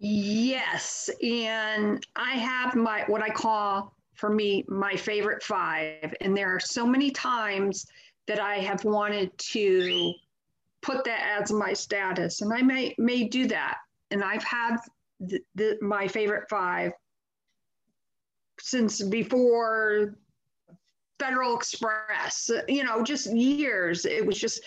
Yes, 0.01 1.09
and 1.21 2.01
I 2.15 2.31
have 2.31 2.73
my 2.73 3.03
what 3.07 3.21
I 3.21 3.27
call 3.27 3.93
for 4.19 4.29
me 4.29 4.65
my 4.67 4.95
favorite 4.95 5.43
five. 5.43 6.13
And 6.21 6.35
there 6.35 6.53
are 6.53 6.59
so 6.59 6.85
many 6.85 7.11
times 7.11 7.87
that 8.27 8.39
I 8.39 8.55
have 8.55 8.83
wanted 8.83 9.35
to 9.37 10.13
put 10.81 11.03
that 11.05 11.39
as 11.41 11.51
my 11.51 11.73
status, 11.73 12.41
and 12.41 12.53
I 12.53 12.61
may 12.61 12.95
may 12.97 13.23
do 13.23 13.47
that 13.47 13.77
and 14.11 14.23
I've 14.23 14.43
had 14.43 14.77
the, 15.19 15.41
the, 15.55 15.77
my 15.81 16.07
favorite 16.07 16.49
five 16.49 16.91
since 18.59 19.01
before 19.01 20.15
Federal 21.19 21.55
Express, 21.55 22.49
you 22.67 22.83
know, 22.83 23.03
just 23.03 23.35
years. 23.35 24.05
It 24.05 24.25
was 24.25 24.39
just, 24.39 24.61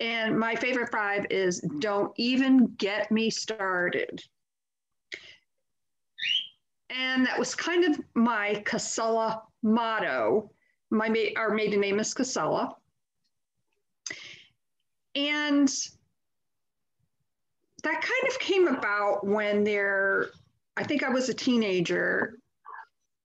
and 0.00 0.38
my 0.38 0.54
favorite 0.54 0.90
five 0.90 1.26
is 1.30 1.60
don't 1.78 2.12
even 2.16 2.66
get 2.78 3.10
me 3.10 3.30
started. 3.30 4.22
And 6.90 7.26
that 7.26 7.38
was 7.38 7.54
kind 7.54 7.84
of 7.84 8.00
my 8.14 8.62
Casella 8.64 9.42
motto. 9.62 10.50
My 10.90 11.32
our 11.36 11.50
maiden 11.50 11.80
name 11.80 12.00
is 12.00 12.14
Casella. 12.14 12.74
And 15.14 15.68
that 17.82 18.00
kind 18.00 18.28
of 18.28 18.38
came 18.38 18.68
about 18.68 19.26
when 19.26 19.64
there, 19.64 20.30
I 20.76 20.84
think 20.84 21.02
I 21.02 21.08
was 21.08 21.28
a 21.28 21.34
teenager, 21.34 22.38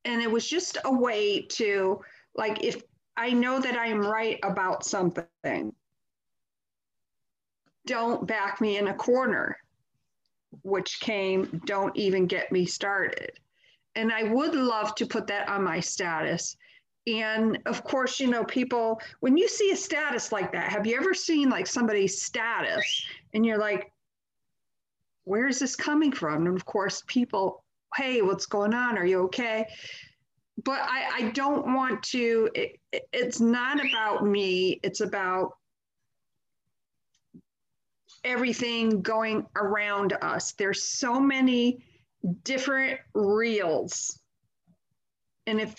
and 0.05 0.21
it 0.21 0.29
was 0.29 0.47
just 0.47 0.77
a 0.85 0.93
way 0.93 1.41
to, 1.41 2.01
like, 2.35 2.63
if 2.63 2.81
I 3.15 3.31
know 3.31 3.59
that 3.59 3.77
I 3.77 3.87
am 3.87 4.01
right 4.01 4.39
about 4.43 4.85
something, 4.85 5.73
don't 7.85 8.27
back 8.27 8.59
me 8.59 8.77
in 8.77 8.87
a 8.87 8.93
corner, 8.93 9.57
which 10.63 10.99
came, 10.99 11.61
don't 11.65 11.95
even 11.95 12.27
get 12.27 12.51
me 12.51 12.65
started. 12.65 13.39
And 13.95 14.11
I 14.11 14.23
would 14.23 14.55
love 14.55 14.95
to 14.95 15.05
put 15.05 15.27
that 15.27 15.47
on 15.49 15.63
my 15.63 15.79
status. 15.79 16.55
And 17.05 17.59
of 17.65 17.83
course, 17.83 18.19
you 18.19 18.27
know, 18.27 18.43
people, 18.45 19.01
when 19.19 19.37
you 19.37 19.47
see 19.47 19.71
a 19.71 19.75
status 19.75 20.31
like 20.31 20.51
that, 20.53 20.71
have 20.71 20.87
you 20.87 20.95
ever 20.95 21.13
seen 21.13 21.49
like 21.49 21.67
somebody's 21.67 22.21
status 22.21 23.05
and 23.33 23.45
you're 23.45 23.57
like, 23.57 23.91
where 25.25 25.47
is 25.47 25.59
this 25.59 25.75
coming 25.75 26.11
from? 26.11 26.47
And 26.47 26.55
of 26.55 26.65
course, 26.65 27.03
people, 27.07 27.63
hey, 27.95 28.21
what's 28.21 28.45
going 28.45 28.73
on? 28.73 28.97
Are 28.97 29.05
you 29.05 29.23
okay? 29.23 29.67
But 30.63 30.79
I, 30.81 31.09
I 31.15 31.31
don't 31.31 31.73
want 31.73 32.03
to, 32.03 32.49
it, 32.55 32.79
it's 33.11 33.39
not 33.39 33.83
about 33.85 34.25
me, 34.25 34.79
it's 34.83 35.01
about 35.01 35.57
everything 38.23 39.01
going 39.01 39.45
around 39.55 40.13
us. 40.21 40.53
There's 40.53 40.83
so 40.83 41.19
many 41.19 41.83
different 42.43 42.99
reels. 43.13 44.19
And 45.47 45.59
if 45.59 45.75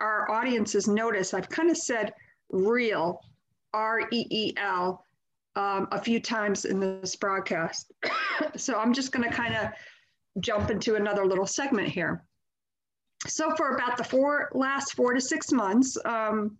our 0.00 0.30
audiences 0.30 0.86
notice, 0.86 1.34
I've 1.34 1.48
kind 1.48 1.70
of 1.70 1.76
said 1.76 2.12
real, 2.50 3.20
R 3.74 4.02
E 4.12 4.26
E 4.30 4.54
L, 4.56 5.04
um, 5.56 5.88
a 5.90 6.00
few 6.00 6.20
times 6.20 6.64
in 6.64 6.78
this 6.78 7.16
broadcast. 7.16 7.92
so 8.56 8.78
I'm 8.78 8.92
just 8.92 9.12
going 9.12 9.28
to 9.28 9.34
kind 9.34 9.54
of 9.54 9.68
jump 10.40 10.70
into 10.70 10.94
another 10.94 11.26
little 11.26 11.46
segment 11.46 11.88
here. 11.88 12.24
So 13.26 13.54
for 13.56 13.74
about 13.74 13.96
the 13.96 14.04
four 14.04 14.50
last 14.54 14.94
four 14.94 15.12
to 15.12 15.20
six 15.20 15.50
months, 15.50 15.98
um, 16.04 16.56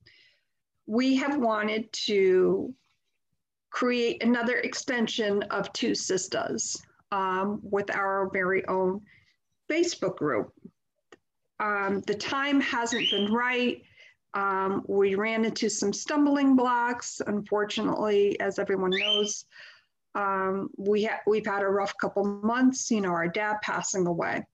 we 0.87 1.14
have 1.16 1.37
wanted 1.37 1.92
to 2.07 2.74
create 3.70 4.22
another 4.22 4.57
extension 4.57 5.42
of 5.44 5.72
Two 5.72 5.94
Sisters 5.94 6.77
um, 7.12 7.61
with 7.62 7.94
our 7.94 8.29
very 8.33 8.66
own 8.66 9.01
Facebook 9.70 10.16
group. 10.16 10.52
Um, 11.61 12.02
the 12.07 12.14
time 12.14 12.61
hasn't 12.61 13.11
been 13.11 13.33
right. 13.33 13.83
Um, 14.35 14.85
we 14.87 15.14
ran 15.14 15.44
into 15.44 15.68
some 15.68 15.92
stumbling 15.92 16.54
blocks. 16.54 17.20
Unfortunately, 17.26 18.38
as 18.40 18.59
everyone 18.59 18.90
knows, 18.90 19.46
um, 20.14 20.70
we 20.76 21.04
ha- 21.04 21.20
we've 21.26 21.46
had 21.46 21.62
a 21.62 21.68
rough 21.68 21.94
couple 22.00 22.24
months, 22.24 22.90
you 22.90 23.00
know, 23.00 23.11
our 23.11 23.28
dad 23.28 23.57
passing 23.62 24.07
away. 24.07 24.44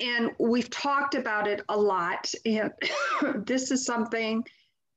And 0.00 0.32
we've 0.38 0.70
talked 0.70 1.14
about 1.14 1.46
it 1.46 1.62
a 1.68 1.76
lot. 1.76 2.32
And 2.44 2.72
this 3.46 3.70
is 3.70 3.84
something 3.84 4.44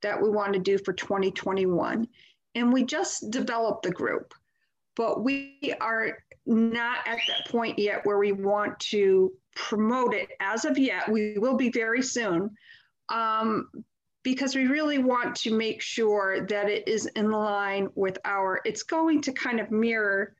that 0.02 0.20
we 0.20 0.30
want 0.30 0.52
to 0.54 0.58
do 0.58 0.78
for 0.78 0.92
2021. 0.92 2.08
And 2.54 2.72
we 2.72 2.84
just 2.84 3.30
developed 3.30 3.82
the 3.82 3.90
group, 3.90 4.34
but 4.96 5.22
we 5.22 5.74
are 5.80 6.18
not 6.46 6.98
at 7.06 7.18
that 7.28 7.48
point 7.48 7.78
yet 7.78 8.04
where 8.04 8.18
we 8.18 8.32
want 8.32 8.78
to 8.80 9.32
promote 9.54 10.14
it 10.14 10.28
as 10.40 10.64
of 10.64 10.78
yet. 10.78 11.10
We 11.10 11.36
will 11.38 11.56
be 11.56 11.70
very 11.70 12.02
soon 12.02 12.50
um, 13.08 13.68
because 14.22 14.54
we 14.54 14.66
really 14.66 14.98
want 14.98 15.34
to 15.36 15.56
make 15.56 15.82
sure 15.82 16.46
that 16.46 16.68
it 16.68 16.86
is 16.88 17.06
in 17.16 17.30
line 17.30 17.88
with 17.94 18.18
our, 18.24 18.60
it's 18.64 18.82
going 18.82 19.22
to 19.22 19.32
kind 19.32 19.60
of 19.60 19.70
mirror 19.70 20.34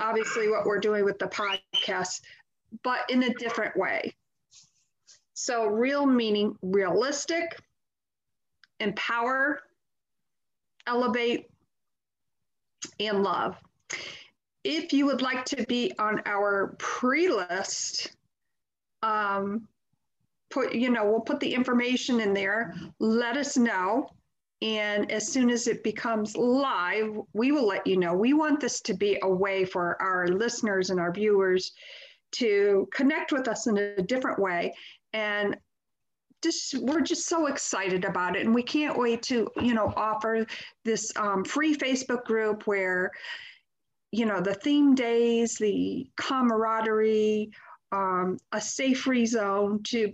obviously 0.00 0.48
what 0.48 0.64
we're 0.66 0.80
doing 0.80 1.04
with 1.04 1.18
the 1.18 1.26
podcast, 1.26 2.20
but 2.82 3.00
in 3.08 3.22
a 3.22 3.34
different 3.34 3.76
way. 3.76 4.14
So, 5.34 5.66
real 5.66 6.06
meaning 6.06 6.56
realistic, 6.62 7.58
empower, 8.80 9.60
elevate, 10.86 11.46
and 13.00 13.22
love. 13.22 13.56
If 14.64 14.92
you 14.92 15.06
would 15.06 15.22
like 15.22 15.44
to 15.46 15.64
be 15.66 15.92
on 15.98 16.22
our 16.26 16.76
pre 16.78 17.28
list, 17.28 18.16
um, 19.02 19.66
put, 20.50 20.74
you 20.74 20.90
know, 20.90 21.04
we'll 21.04 21.20
put 21.20 21.40
the 21.40 21.52
information 21.52 22.20
in 22.20 22.32
there. 22.32 22.74
Let 23.00 23.36
us 23.36 23.56
know. 23.56 24.08
And 24.60 25.10
as 25.10 25.26
soon 25.26 25.50
as 25.50 25.66
it 25.66 25.82
becomes 25.82 26.36
live, 26.36 27.18
we 27.32 27.50
will 27.50 27.66
let 27.66 27.84
you 27.84 27.96
know. 27.96 28.14
We 28.14 28.32
want 28.32 28.60
this 28.60 28.80
to 28.82 28.94
be 28.94 29.18
a 29.22 29.28
way 29.28 29.64
for 29.64 30.00
our 30.00 30.28
listeners 30.28 30.90
and 30.90 31.00
our 31.00 31.12
viewers 31.12 31.72
to 32.32 32.88
connect 32.94 33.32
with 33.32 33.48
us 33.48 33.66
in 33.66 33.76
a 33.76 34.02
different 34.02 34.38
way. 34.38 34.72
And 35.12 35.56
just 36.42 36.78
we're 36.78 37.00
just 37.00 37.28
so 37.28 37.46
excited 37.46 38.04
about 38.04 38.36
it 38.36 38.44
and 38.44 38.54
we 38.54 38.64
can't 38.64 38.98
wait 38.98 39.22
to 39.22 39.48
you 39.60 39.74
know 39.74 39.92
offer 39.96 40.44
this 40.84 41.12
um, 41.16 41.44
free 41.44 41.76
facebook 41.76 42.24
group 42.24 42.66
where 42.66 43.12
you 44.12 44.24
know 44.26 44.40
the 44.40 44.54
theme 44.54 44.94
days 44.94 45.56
the 45.56 46.06
camaraderie 46.16 47.50
um, 47.92 48.38
a 48.52 48.60
safe 48.60 49.06
zone 49.26 49.82
to 49.84 50.12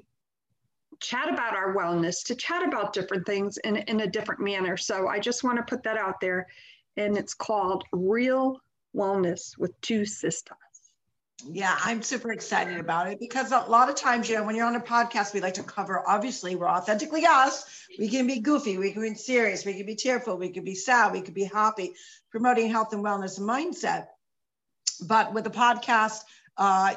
chat 1.00 1.32
about 1.32 1.54
our 1.54 1.74
wellness, 1.74 2.24
to 2.24 2.34
chat 2.34 2.66
about 2.66 2.92
different 2.92 3.24
things 3.26 3.56
in, 3.58 3.76
in 3.76 4.00
a 4.00 4.06
different 4.06 4.40
manner. 4.40 4.76
So 4.76 5.08
I 5.08 5.18
just 5.18 5.44
want 5.44 5.56
to 5.58 5.62
put 5.62 5.82
that 5.84 5.96
out 5.96 6.20
there. 6.20 6.46
And 6.96 7.16
it's 7.16 7.34
called 7.34 7.84
Real 7.92 8.60
Wellness 8.96 9.56
with 9.58 9.80
Two 9.80 10.04
Sisters. 10.04 10.56
Yeah, 11.46 11.76
I'm 11.84 12.02
super 12.02 12.32
excited 12.32 12.78
about 12.78 13.08
it 13.08 13.20
because 13.20 13.52
a 13.52 13.60
lot 13.60 13.88
of 13.88 13.94
times, 13.94 14.28
you 14.28 14.36
know, 14.36 14.44
when 14.44 14.56
you're 14.56 14.66
on 14.66 14.74
a 14.74 14.80
podcast, 14.80 15.32
we 15.32 15.40
like 15.40 15.54
to 15.54 15.62
cover, 15.62 16.02
obviously, 16.06 16.56
we're 16.56 16.68
authentically 16.68 17.24
us. 17.26 17.64
We 17.96 18.08
can 18.08 18.26
be 18.26 18.40
goofy, 18.40 18.76
we 18.76 18.92
can 18.92 19.02
be 19.02 19.14
serious, 19.14 19.64
we 19.64 19.74
can 19.74 19.86
be 19.86 19.94
tearful, 19.94 20.36
we 20.36 20.50
can 20.50 20.64
be 20.64 20.74
sad, 20.74 21.12
we 21.12 21.20
can 21.20 21.34
be 21.34 21.44
happy, 21.44 21.94
promoting 22.30 22.70
health 22.70 22.92
and 22.92 23.04
wellness 23.04 23.38
and 23.38 23.48
mindset. 23.48 24.06
But 25.06 25.32
with 25.32 25.46
a 25.46 25.50
podcast, 25.50 26.22
uh, 26.56 26.96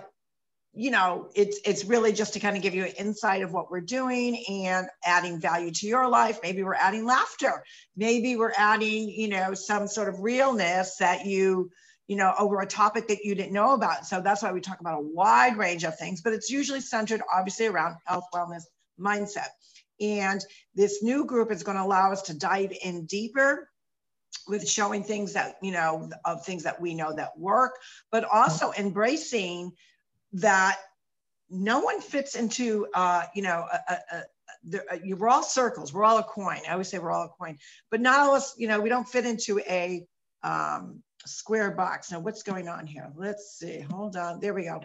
you 0.74 0.90
know, 0.90 1.30
it's 1.36 1.60
it's 1.66 1.86
really 1.86 2.14
just 2.14 2.34
to 2.34 2.40
kind 2.40 2.56
of 2.56 2.64
give 2.64 2.74
you 2.74 2.86
an 2.86 2.94
insight 2.98 3.44
of 3.44 3.52
what 3.52 3.70
we're 3.70 3.82
doing 3.82 4.44
and 4.50 4.88
adding 5.06 5.40
value 5.40 5.72
to 5.72 5.88
your 5.88 6.08
life. 6.08 6.40
Maybe 6.42 6.64
we're 6.64 6.74
adding 6.74 7.06
laughter. 7.06 7.64
Maybe 7.96 8.38
we're 8.38 8.54
adding, 8.58 9.10
you 9.10 9.28
know, 9.28 9.54
some 9.54 9.88
sort 9.88 10.08
of 10.08 10.22
realness 10.22 10.96
that 10.98 11.26
you, 11.26 11.72
you 12.12 12.18
know, 12.18 12.34
over 12.38 12.60
a 12.60 12.66
topic 12.66 13.08
that 13.08 13.24
you 13.24 13.34
didn't 13.34 13.54
know 13.54 13.72
about. 13.72 14.06
So 14.06 14.20
that's 14.20 14.44
why 14.44 14.52
we 14.52 14.60
talk 14.60 14.82
about 14.82 15.00
a 15.00 15.02
wide 15.02 15.56
range 15.56 15.86
of 15.86 15.98
things, 15.98 16.22
but 16.22 16.34
it's 16.34 16.50
usually 16.50 16.82
centered 16.82 17.22
obviously 17.34 17.68
around 17.68 17.96
health, 18.06 18.26
wellness, 18.36 18.64
mindset. 19.00 19.48
And 20.02 20.44
this 20.76 21.02
new 21.02 21.24
group 21.24 21.54
is 21.54 21.64
going 21.64 21.78
to 21.78 21.84
allow 21.84 22.12
us 22.12 22.24
to 22.24 22.38
dive 22.38 22.74
in 22.84 23.06
deeper 23.06 23.70
with 24.46 24.68
showing 24.68 25.06
things 25.06 25.32
that, 25.32 25.56
you 25.62 25.72
know, 25.72 26.10
of 26.26 26.46
things 26.46 26.64
that 26.64 26.82
we 26.82 26.94
know 26.94 27.16
that 27.16 27.40
work, 27.40 27.78
but 28.12 28.26
also 28.30 28.74
embracing 28.78 29.72
that 30.34 30.80
no 31.50 31.80
one 31.80 32.02
fits 32.02 32.36
into, 32.36 32.88
uh, 32.94 33.24
you 33.34 33.42
know, 33.42 33.66
a, 33.72 33.94
a, 33.94 34.24
a, 34.74 34.80
a, 34.92 35.16
we're 35.16 35.30
all 35.30 35.44
circles. 35.44 35.94
We're 35.94 36.04
all 36.04 36.18
a 36.18 36.24
coin. 36.24 36.60
I 36.68 36.74
always 36.74 36.90
say 36.90 37.00
we're 37.00 37.12
all 37.12 37.28
a 37.28 37.30
coin, 37.30 37.58
but 37.90 38.02
not 38.02 38.20
all 38.20 38.36
us, 38.36 38.54
you 38.58 38.68
know, 38.68 38.82
we 38.82 38.90
don't 38.90 39.08
fit 39.08 39.26
into 39.26 39.60
a 39.60 40.06
um, 40.44 41.04
square 41.26 41.72
box. 41.72 42.12
Now, 42.12 42.20
what's 42.20 42.44
going 42.44 42.68
on 42.68 42.88
here? 42.88 43.12
Let's 43.16 43.58
see. 43.58 43.80
Hold 43.92 44.16
on. 44.16 44.40
There 44.40 44.54
we 44.54 44.66
go. 44.66 44.82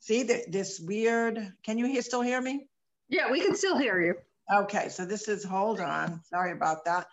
See 0.00 0.22
the, 0.22 0.44
this 0.48 0.80
weird. 0.80 1.52
Can 1.64 1.78
you 1.78 1.86
hear, 1.86 2.02
still 2.02 2.22
hear 2.22 2.40
me? 2.40 2.68
Yeah, 3.08 3.30
we 3.30 3.40
can 3.40 3.54
still 3.54 3.76
hear 3.76 4.00
you. 4.00 4.14
Okay, 4.52 4.88
so 4.88 5.04
this 5.04 5.28
is, 5.28 5.44
hold 5.44 5.80
on. 5.80 6.20
Sorry 6.24 6.52
about 6.52 6.84
that. 6.84 7.06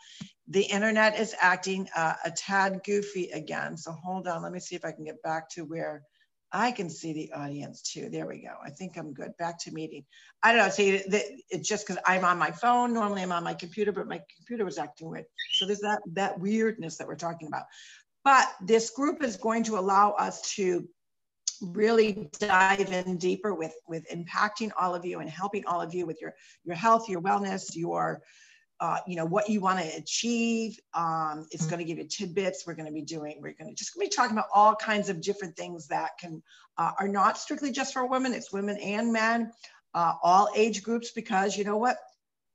The 0.48 0.64
internet 0.64 1.20
is 1.20 1.36
acting 1.40 1.88
uh, 1.96 2.14
a 2.24 2.32
tad 2.32 2.82
goofy 2.86 3.30
again. 3.32 3.78
So 3.78 3.92
hold 3.92 4.28
on. 4.28 4.42
Let 4.42 4.52
me 4.52 4.60
see 4.60 4.76
if 4.76 4.86
I 4.86 4.92
can 4.92 5.04
get 5.04 5.22
back 5.22 5.50
to 5.52 5.66
where 5.66 6.04
I 6.52 6.72
can 6.72 6.90
see 6.90 7.12
the 7.12 7.34
audience 7.34 7.82
too. 7.82 8.10
There 8.10 8.26
we 8.26 8.42
go. 8.42 8.54
I 8.66 8.70
think 8.70 8.98
I'm 8.98 9.14
good. 9.14 9.36
Back 9.38 9.60
to 9.64 9.72
meeting. 9.72 10.06
I 10.42 10.54
don't 10.54 10.66
know. 10.66 10.70
See, 10.70 11.02
it's 11.50 11.68
just 11.68 11.86
because 11.86 12.02
I'm 12.06 12.24
on 12.24 12.38
my 12.38 12.52
phone. 12.52 12.94
Normally 12.94 13.22
I'm 13.22 13.34
on 13.34 13.44
my 13.44 13.54
computer, 13.54 13.92
but 13.92 14.08
my 14.08 14.22
computer 14.38 14.64
was 14.64 14.78
acting 14.78 15.10
weird. 15.10 15.26
So 15.56 15.66
there's 15.66 15.82
that 15.82 16.00
that 16.14 16.40
weirdness 16.40 16.98
that 16.98 17.08
we're 17.08 17.16
talking 17.16 17.50
about. 17.50 17.66
But 18.28 18.50
this 18.60 18.90
group 18.90 19.24
is 19.24 19.38
going 19.38 19.64
to 19.64 19.78
allow 19.80 20.12
us 20.12 20.42
to 20.56 20.86
really 21.62 22.30
dive 22.40 22.92
in 22.92 23.16
deeper 23.16 23.56
with 23.56 23.74
with 23.88 24.06
impacting 24.10 24.70
all 24.78 24.94
of 24.94 25.06
you 25.06 25.22
and 25.22 25.30
helping 25.30 25.66
all 25.66 25.80
of 25.80 25.94
you 25.94 26.06
with 26.06 26.20
your 26.20 26.34
your 26.66 26.76
health 26.76 27.08
your 27.08 27.22
wellness 27.22 27.74
your 27.74 28.22
uh, 28.82 28.98
you 29.08 29.16
know 29.16 29.24
what 29.24 29.48
you 29.48 29.62
want 29.62 29.80
to 29.80 29.88
achieve. 29.96 30.78
Um, 30.94 31.48
it's 31.52 31.68
going 31.68 31.80
to 31.80 31.86
give 31.86 32.00
you 32.00 32.04
tidbits. 32.04 32.66
We're 32.68 32.74
going 32.74 32.88
to 32.88 32.92
be 32.92 33.02
doing 33.02 33.40
we're 33.42 33.56
going 33.58 33.70
to 33.70 33.76
just 33.76 33.98
be 33.98 34.10
talking 34.10 34.34
about 34.34 34.50
all 34.54 34.76
kinds 34.76 35.08
of 35.08 35.22
different 35.22 35.56
things 35.56 35.88
that 35.88 36.12
can 36.20 36.44
uh, 36.78 36.92
are 37.00 37.08
not 37.08 37.38
strictly 37.38 37.72
just 37.72 37.94
for 37.94 38.06
women. 38.08 38.34
It's 38.34 38.52
women 38.52 38.76
and 38.80 39.14
men 39.14 39.54
uh, 39.94 40.16
all 40.22 40.50
age 40.54 40.84
groups 40.84 41.12
because 41.12 41.56
you 41.56 41.64
know 41.64 41.78
what? 41.78 41.96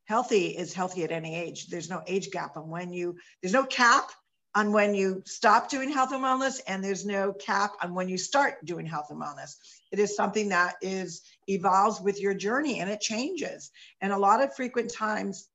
Healthy 0.05 0.49
is 0.49 0.75
healthy 0.75 1.03
at 1.03 1.11
any 1.11 1.35
age. 1.35 1.69
There's 1.69 1.89
no 1.89 2.03
age 2.07 2.31
gap 2.31 2.57
and 2.57 2.69
when 2.69 2.93
you 2.93 3.17
there's 3.41 3.55
no 3.55 3.65
cap 3.65 4.11
on 4.55 4.73
when 4.73 4.95
you 4.95 5.23
stop 5.25 5.71
doing 5.71 5.91
health 5.91 6.13
and 6.13 6.23
wellness, 6.23 6.61
and 6.67 6.85
there's 6.85 7.07
no 7.07 7.33
cap 7.33 7.73
on 7.83 7.95
when 7.95 8.09
you 8.09 8.19
start 8.19 8.65
doing 8.65 8.87
health 8.87 9.07
and 9.11 9.21
wellness. 9.21 9.57
It 9.91 9.99
is 9.99 10.15
something 10.15 10.49
that 10.51 10.75
is 10.83 11.23
evolves 11.49 12.01
with 12.01 12.21
your 12.21 12.35
journey 12.35 12.81
and 12.81 12.91
it 12.91 13.01
changes. 13.01 13.71
And 14.01 14.13
a 14.13 14.19
lot 14.19 14.43
of 14.43 14.55
frequent 14.55 14.93
times 14.93 15.49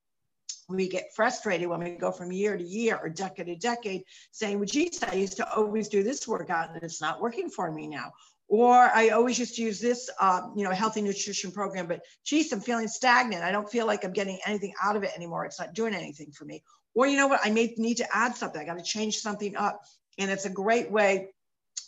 we 0.69 0.87
get 0.87 1.13
frustrated 1.15 1.67
when 1.67 1.79
we 1.79 1.91
go 1.91 2.11
from 2.11 2.31
year 2.31 2.57
to 2.57 2.63
year 2.63 2.99
or 3.01 3.09
decade 3.09 3.47
to 3.47 3.55
decade 3.55 4.03
saying, 4.31 4.59
well, 4.59 4.65
geez, 4.65 5.01
I 5.03 5.13
used 5.13 5.37
to 5.37 5.53
always 5.53 5.87
do 5.87 6.03
this 6.03 6.27
workout 6.27 6.73
and 6.73 6.83
it's 6.83 7.01
not 7.01 7.21
working 7.21 7.49
for 7.49 7.71
me 7.71 7.87
now. 7.87 8.11
Or 8.49 8.75
I 8.75 9.09
always 9.09 9.37
used 9.37 9.55
to 9.55 9.61
use 9.61 9.79
this, 9.79 10.09
um, 10.21 10.53
you 10.55 10.63
know, 10.63 10.71
healthy 10.71 11.01
nutrition 11.01 11.51
program, 11.51 11.87
but 11.87 12.01
geez, 12.25 12.51
I'm 12.53 12.61
feeling 12.61 12.87
stagnant. 12.87 13.43
I 13.43 13.51
don't 13.51 13.69
feel 13.69 13.85
like 13.85 14.05
I'm 14.05 14.13
getting 14.13 14.39
anything 14.45 14.73
out 14.81 14.95
of 14.95 15.03
it 15.03 15.11
anymore. 15.15 15.45
It's 15.45 15.59
not 15.59 15.73
doing 15.73 15.93
anything 15.93 16.31
for 16.31 16.45
me 16.45 16.63
or 16.95 17.07
you 17.07 17.17
know 17.17 17.27
what, 17.27 17.41
I 17.43 17.51
may 17.51 17.73
need 17.77 17.97
to 17.97 18.07
add 18.15 18.35
something. 18.35 18.61
I 18.61 18.65
got 18.65 18.77
to 18.77 18.83
change 18.83 19.17
something 19.17 19.55
up. 19.55 19.81
And 20.17 20.31
it's 20.31 20.45
a 20.45 20.49
great 20.49 20.91
way 20.91 21.29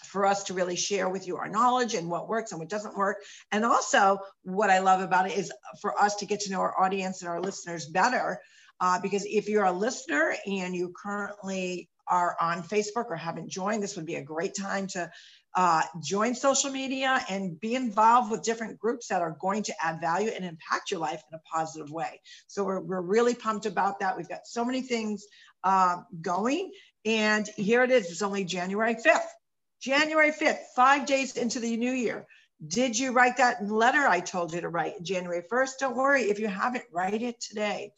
for 0.05 0.25
us 0.25 0.45
to 0.45 0.53
really 0.53 0.75
share 0.75 1.09
with 1.09 1.27
you 1.27 1.38
our 1.38 1.49
knowledge 1.49 1.93
and 1.93 2.09
what 2.09 2.27
works 2.29 2.51
and 2.51 2.59
what 2.59 2.69
doesn't 2.69 2.97
work. 2.97 3.17
And 3.51 3.65
also, 3.65 4.19
what 4.43 4.69
I 4.69 4.79
love 4.79 5.01
about 5.01 5.29
it 5.29 5.38
is 5.38 5.51
for 5.81 5.99
us 6.01 6.15
to 6.17 6.25
get 6.25 6.41
to 6.41 6.51
know 6.51 6.62
our 6.62 6.79
audience 6.79 7.21
and 7.21 7.29
our 7.29 7.41
listeners 7.41 7.85
better. 7.88 8.39
Uh, 8.81 8.99
because 9.01 9.25
if 9.25 9.49
you're 9.49 9.65
a 9.65 9.71
listener 9.71 10.35
and 10.45 10.73
you 10.75 10.93
currently 10.95 11.89
are 12.07 12.35
on 12.39 12.63
Facebook 12.63 13.05
or 13.09 13.15
haven't 13.15 13.49
joined, 13.49 13.83
this 13.83 13.95
would 13.95 14.05
be 14.05 14.15
a 14.15 14.23
great 14.23 14.55
time 14.55 14.88
to 14.88 15.12
uh, 15.55 15.81
join 16.01 16.35
social 16.35 16.71
media 16.71 17.23
and 17.29 17.59
be 17.59 17.75
involved 17.75 18.31
with 18.31 18.43
different 18.43 18.77
groups 18.77 19.07
that 19.07 19.21
are 19.21 19.35
going 19.39 19.63
to 19.63 19.73
add 19.81 19.99
value 19.99 20.31
and 20.35 20.45
impact 20.45 20.91
your 20.91 20.99
life 20.99 21.23
in 21.31 21.38
a 21.38 21.41
positive 21.51 21.91
way. 21.91 22.21
So 22.47 22.63
we're, 22.63 22.81
we're 22.81 23.01
really 23.01 23.33
pumped 23.33 23.65
about 23.65 23.99
that. 23.99 24.15
We've 24.15 24.29
got 24.29 24.45
so 24.45 24.63
many 24.63 24.81
things 24.81 25.25
uh, 25.63 25.97
going. 26.21 26.71
And 27.05 27.47
here 27.55 27.83
it 27.83 27.91
is. 27.91 28.12
It's 28.12 28.21
only 28.21 28.43
January 28.43 28.95
5th. 28.95 29.27
January 29.81 30.31
5th, 30.31 30.59
five 30.75 31.05
days 31.05 31.38
into 31.38 31.59
the 31.59 31.77
new 31.77 31.91
year. 31.91 32.27
Did 32.67 32.99
you 32.99 33.13
write 33.13 33.38
that 33.38 33.65
letter 33.65 34.05
I 34.05 34.19
told 34.19 34.53
you 34.53 34.59
to 34.62 34.69
write 34.69 35.01
January 35.01 35.43
1st? 35.49 35.71
Don't 35.79 35.95
worry. 35.95 36.23
If 36.23 36.39
you 36.39 36.47
haven't, 36.47 36.83
write 36.91 37.21
it 37.21 37.39
today. 37.39 37.93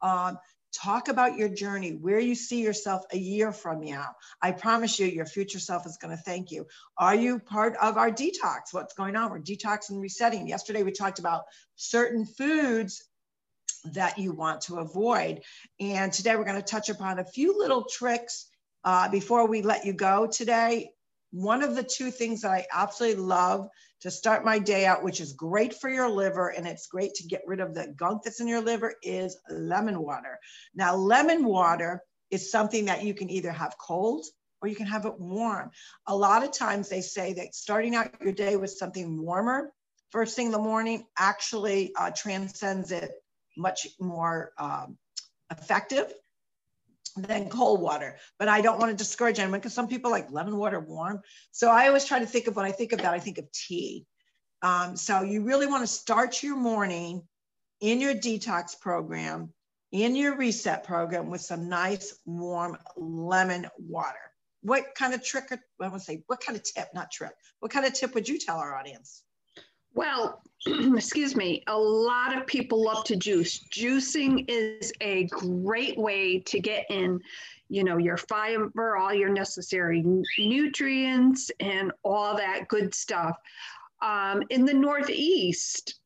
Um, 0.00 0.38
Talk 0.82 1.08
about 1.08 1.38
your 1.38 1.48
journey, 1.48 1.92
where 1.92 2.20
you 2.20 2.34
see 2.34 2.62
yourself 2.62 3.02
a 3.10 3.16
year 3.16 3.50
from 3.50 3.80
now. 3.80 4.08
I 4.42 4.52
promise 4.52 4.98
you, 4.98 5.06
your 5.06 5.24
future 5.24 5.58
self 5.58 5.86
is 5.86 5.96
going 5.96 6.14
to 6.14 6.22
thank 6.22 6.50
you. 6.50 6.66
Are 6.98 7.14
you 7.14 7.38
part 7.38 7.76
of 7.80 7.96
our 7.96 8.10
detox? 8.10 8.72
What's 8.72 8.92
going 8.92 9.16
on? 9.16 9.30
We're 9.30 9.40
detox 9.40 9.88
and 9.88 10.00
resetting. 10.00 10.46
Yesterday, 10.46 10.82
we 10.82 10.92
talked 10.92 11.18
about 11.18 11.44
certain 11.76 12.26
foods 12.26 13.02
that 13.92 14.18
you 14.18 14.32
want 14.32 14.60
to 14.62 14.76
avoid. 14.76 15.40
And 15.80 16.12
today, 16.12 16.36
we're 16.36 16.44
going 16.44 16.60
to 16.60 16.62
touch 16.62 16.90
upon 16.90 17.20
a 17.20 17.24
few 17.24 17.56
little 17.58 17.84
tricks 17.84 18.46
uh, 18.84 19.08
before 19.08 19.48
we 19.48 19.62
let 19.62 19.86
you 19.86 19.94
go 19.94 20.26
today. 20.26 20.90
One 21.30 21.62
of 21.62 21.74
the 21.74 21.84
two 21.84 22.10
things 22.10 22.42
that 22.42 22.50
I 22.50 22.66
absolutely 22.72 23.22
love 23.22 23.68
to 24.00 24.10
start 24.10 24.44
my 24.44 24.58
day 24.58 24.86
out, 24.86 25.02
which 25.02 25.20
is 25.20 25.32
great 25.32 25.74
for 25.74 25.88
your 25.88 26.08
liver 26.08 26.48
and 26.48 26.66
it's 26.66 26.86
great 26.86 27.14
to 27.14 27.26
get 27.26 27.42
rid 27.46 27.60
of 27.60 27.74
the 27.74 27.94
gunk 27.96 28.22
that's 28.22 28.40
in 28.40 28.48
your 28.48 28.60
liver, 28.60 28.94
is 29.02 29.38
lemon 29.50 30.00
water. 30.00 30.38
Now, 30.74 30.94
lemon 30.94 31.44
water 31.44 32.02
is 32.30 32.50
something 32.50 32.84
that 32.86 33.04
you 33.04 33.14
can 33.14 33.30
either 33.30 33.52
have 33.52 33.76
cold 33.78 34.24
or 34.60 34.68
you 34.68 34.76
can 34.76 34.86
have 34.86 35.06
it 35.06 35.18
warm. 35.18 35.70
A 36.06 36.16
lot 36.16 36.42
of 36.42 36.52
times 36.52 36.88
they 36.88 37.00
say 37.00 37.32
that 37.34 37.54
starting 37.54 37.94
out 37.94 38.10
your 38.22 38.32
day 38.32 38.56
with 38.56 38.70
something 38.70 39.20
warmer 39.22 39.72
first 40.10 40.36
thing 40.36 40.46
in 40.46 40.52
the 40.52 40.58
morning 40.58 41.04
actually 41.18 41.92
uh, 41.96 42.10
transcends 42.10 42.92
it 42.92 43.10
much 43.56 43.86
more 44.00 44.52
um, 44.58 44.96
effective 45.50 46.12
than 47.16 47.48
cold 47.48 47.80
water. 47.80 48.16
But 48.38 48.48
I 48.48 48.60
don't 48.60 48.78
want 48.78 48.90
to 48.90 48.96
discourage 48.96 49.38
anyone 49.38 49.60
because 49.60 49.74
some 49.74 49.88
people 49.88 50.10
like 50.10 50.30
lemon 50.30 50.56
water 50.56 50.80
warm. 50.80 51.22
So 51.50 51.70
I 51.70 51.88
always 51.88 52.04
try 52.04 52.18
to 52.18 52.26
think 52.26 52.46
of 52.46 52.56
when 52.56 52.66
I 52.66 52.72
think 52.72 52.92
of 52.92 53.00
that, 53.00 53.14
I 53.14 53.18
think 53.18 53.38
of 53.38 53.50
tea. 53.52 54.06
Um, 54.62 54.96
so 54.96 55.22
you 55.22 55.42
really 55.42 55.66
want 55.66 55.82
to 55.82 55.86
start 55.86 56.42
your 56.42 56.56
morning 56.56 57.22
in 57.80 58.00
your 58.00 58.14
detox 58.14 58.78
program, 58.78 59.52
in 59.92 60.16
your 60.16 60.36
reset 60.36 60.84
program 60.84 61.30
with 61.30 61.40
some 61.40 61.68
nice 61.68 62.18
warm 62.24 62.76
lemon 62.96 63.68
water. 63.78 64.18
What 64.62 64.94
kind 64.94 65.14
of 65.14 65.22
trick, 65.22 65.52
I 65.52 65.58
want 65.80 65.94
to 65.94 66.00
say, 66.00 66.22
what 66.26 66.40
kind 66.40 66.56
of 66.56 66.64
tip, 66.64 66.88
not 66.94 67.10
trick, 67.10 67.32
what 67.60 67.70
kind 67.70 67.86
of 67.86 67.92
tip 67.92 68.14
would 68.14 68.28
you 68.28 68.38
tell 68.38 68.56
our 68.58 68.74
audience? 68.74 69.22
Well, 69.96 70.42
excuse 70.66 71.34
me, 71.34 71.64
a 71.66 71.76
lot 71.76 72.36
of 72.36 72.46
people 72.46 72.84
love 72.84 73.02
to 73.04 73.16
juice. 73.16 73.64
Juicing 73.70 74.44
is 74.46 74.92
a 75.00 75.24
great 75.24 75.96
way 75.96 76.40
to 76.40 76.60
get 76.60 76.84
in, 76.90 77.18
you 77.70 77.82
know, 77.82 77.96
your 77.96 78.18
fiber, 78.18 78.98
all 78.98 79.14
your 79.14 79.30
necessary 79.30 80.04
nutrients, 80.38 81.50
and 81.60 81.92
all 82.04 82.36
that 82.36 82.68
good 82.68 82.94
stuff. 82.94 83.38
Um, 84.02 84.42
in 84.50 84.66
the 84.66 84.74
Northeast, 84.74 85.98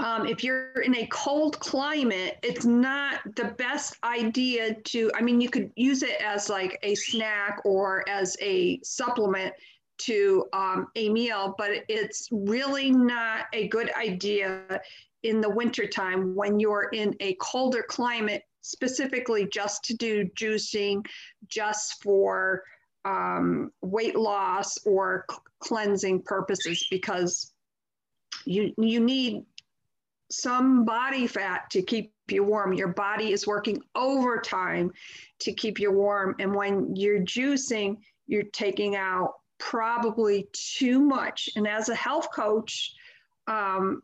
um, 0.00 0.26
if 0.26 0.42
you're 0.42 0.80
in 0.80 0.96
a 0.96 1.06
cold 1.06 1.60
climate, 1.60 2.38
it's 2.42 2.64
not 2.64 3.20
the 3.36 3.54
best 3.58 3.96
idea 4.02 4.74
to, 4.74 5.08
I 5.14 5.22
mean, 5.22 5.40
you 5.40 5.48
could 5.48 5.70
use 5.76 6.02
it 6.02 6.20
as 6.20 6.48
like 6.48 6.80
a 6.82 6.96
snack 6.96 7.60
or 7.64 8.08
as 8.08 8.36
a 8.40 8.80
supplement 8.82 9.54
to 10.06 10.44
um, 10.52 10.86
a 10.96 11.08
meal, 11.08 11.54
but 11.58 11.70
it's 11.88 12.28
really 12.30 12.90
not 12.90 13.46
a 13.52 13.68
good 13.68 13.90
idea 13.94 14.80
in 15.22 15.40
the 15.40 15.50
wintertime 15.50 16.34
when 16.34 16.58
you're 16.58 16.88
in 16.92 17.14
a 17.20 17.34
colder 17.34 17.84
climate, 17.88 18.42
specifically 18.60 19.48
just 19.52 19.84
to 19.84 19.94
do 19.94 20.24
juicing, 20.36 21.04
just 21.46 22.02
for 22.02 22.62
um, 23.04 23.70
weight 23.80 24.16
loss 24.16 24.78
or 24.84 25.26
cleansing 25.60 26.22
purposes, 26.22 26.86
because 26.90 27.52
you, 28.44 28.72
you 28.78 29.00
need 29.00 29.44
some 30.30 30.84
body 30.84 31.26
fat 31.26 31.70
to 31.70 31.82
keep 31.82 32.12
you 32.28 32.42
warm. 32.42 32.72
Your 32.72 32.88
body 32.88 33.32
is 33.32 33.46
working 33.46 33.82
overtime 33.94 34.90
to 35.40 35.52
keep 35.52 35.78
you 35.78 35.92
warm. 35.92 36.34
And 36.38 36.54
when 36.54 36.96
you're 36.96 37.20
juicing, 37.20 37.98
you're 38.26 38.50
taking 38.52 38.96
out 38.96 39.34
probably 39.70 40.48
too 40.52 41.00
much. 41.00 41.48
And 41.54 41.68
as 41.68 41.88
a 41.88 41.94
health 41.94 42.28
coach, 42.34 42.94
um, 43.46 44.02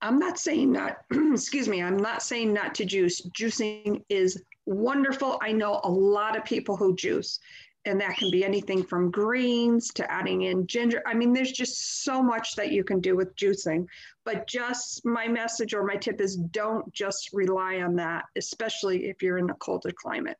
I'm 0.00 0.18
not 0.18 0.38
saying 0.38 0.72
not, 0.72 0.98
excuse 1.10 1.68
me, 1.68 1.82
I'm 1.82 1.96
not 1.96 2.22
saying 2.22 2.52
not 2.52 2.74
to 2.76 2.84
juice. 2.84 3.20
Juicing 3.36 4.04
is 4.08 4.42
wonderful. 4.64 5.38
I 5.42 5.52
know 5.52 5.80
a 5.82 5.90
lot 5.90 6.36
of 6.36 6.44
people 6.44 6.76
who 6.76 6.94
juice, 6.94 7.40
and 7.84 8.00
that 8.00 8.16
can 8.16 8.30
be 8.30 8.44
anything 8.44 8.84
from 8.84 9.10
greens 9.10 9.88
to 9.94 10.10
adding 10.10 10.42
in 10.42 10.68
ginger. 10.68 11.02
I 11.04 11.14
mean, 11.14 11.32
there's 11.32 11.52
just 11.52 12.04
so 12.04 12.22
much 12.22 12.54
that 12.54 12.70
you 12.70 12.84
can 12.84 13.00
do 13.00 13.16
with 13.16 13.34
juicing. 13.34 13.86
But 14.24 14.46
just 14.46 15.04
my 15.04 15.26
message 15.26 15.74
or 15.74 15.84
my 15.84 15.96
tip 15.96 16.20
is 16.20 16.36
don't 16.36 16.92
just 16.92 17.30
rely 17.32 17.80
on 17.80 17.96
that, 17.96 18.24
especially 18.36 19.06
if 19.06 19.20
you're 19.20 19.38
in 19.38 19.50
a 19.50 19.54
colder 19.54 19.90
climate. 19.90 20.36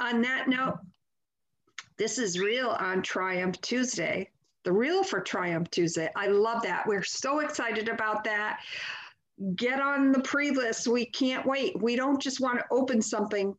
On 0.00 0.20
that 0.20 0.48
note, 0.48 0.78
this 2.00 2.16
is 2.16 2.38
real 2.38 2.70
on 2.70 3.02
Triumph 3.02 3.60
Tuesday, 3.60 4.30
the 4.64 4.72
real 4.72 5.04
for 5.04 5.20
Triumph 5.20 5.68
Tuesday. 5.68 6.08
I 6.16 6.28
love 6.28 6.62
that. 6.62 6.86
We're 6.86 7.02
so 7.02 7.40
excited 7.40 7.90
about 7.90 8.24
that. 8.24 8.60
Get 9.54 9.82
on 9.82 10.10
the 10.10 10.20
pre 10.20 10.50
list. 10.50 10.88
We 10.88 11.04
can't 11.04 11.44
wait. 11.44 11.78
We 11.78 11.96
don't 11.96 12.18
just 12.18 12.40
want 12.40 12.58
to 12.58 12.64
open 12.70 13.02
something 13.02 13.54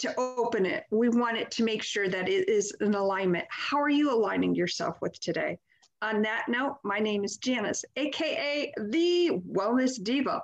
to 0.00 0.14
open 0.20 0.66
it. 0.66 0.84
We 0.90 1.08
want 1.08 1.38
it 1.38 1.50
to 1.52 1.64
make 1.64 1.82
sure 1.82 2.06
that 2.06 2.28
it 2.28 2.50
is 2.50 2.70
in 2.82 2.94
alignment. 2.94 3.46
How 3.48 3.80
are 3.80 3.88
you 3.88 4.12
aligning 4.12 4.54
yourself 4.54 4.98
with 5.00 5.18
today? 5.18 5.58
On 6.02 6.20
that 6.20 6.50
note, 6.50 6.80
my 6.84 6.98
name 6.98 7.24
is 7.24 7.38
Janice, 7.38 7.82
AKA 7.96 8.74
the 8.76 9.40
Wellness 9.50 10.02
Diva, 10.02 10.42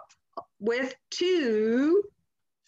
with 0.58 0.94
two 1.10 2.02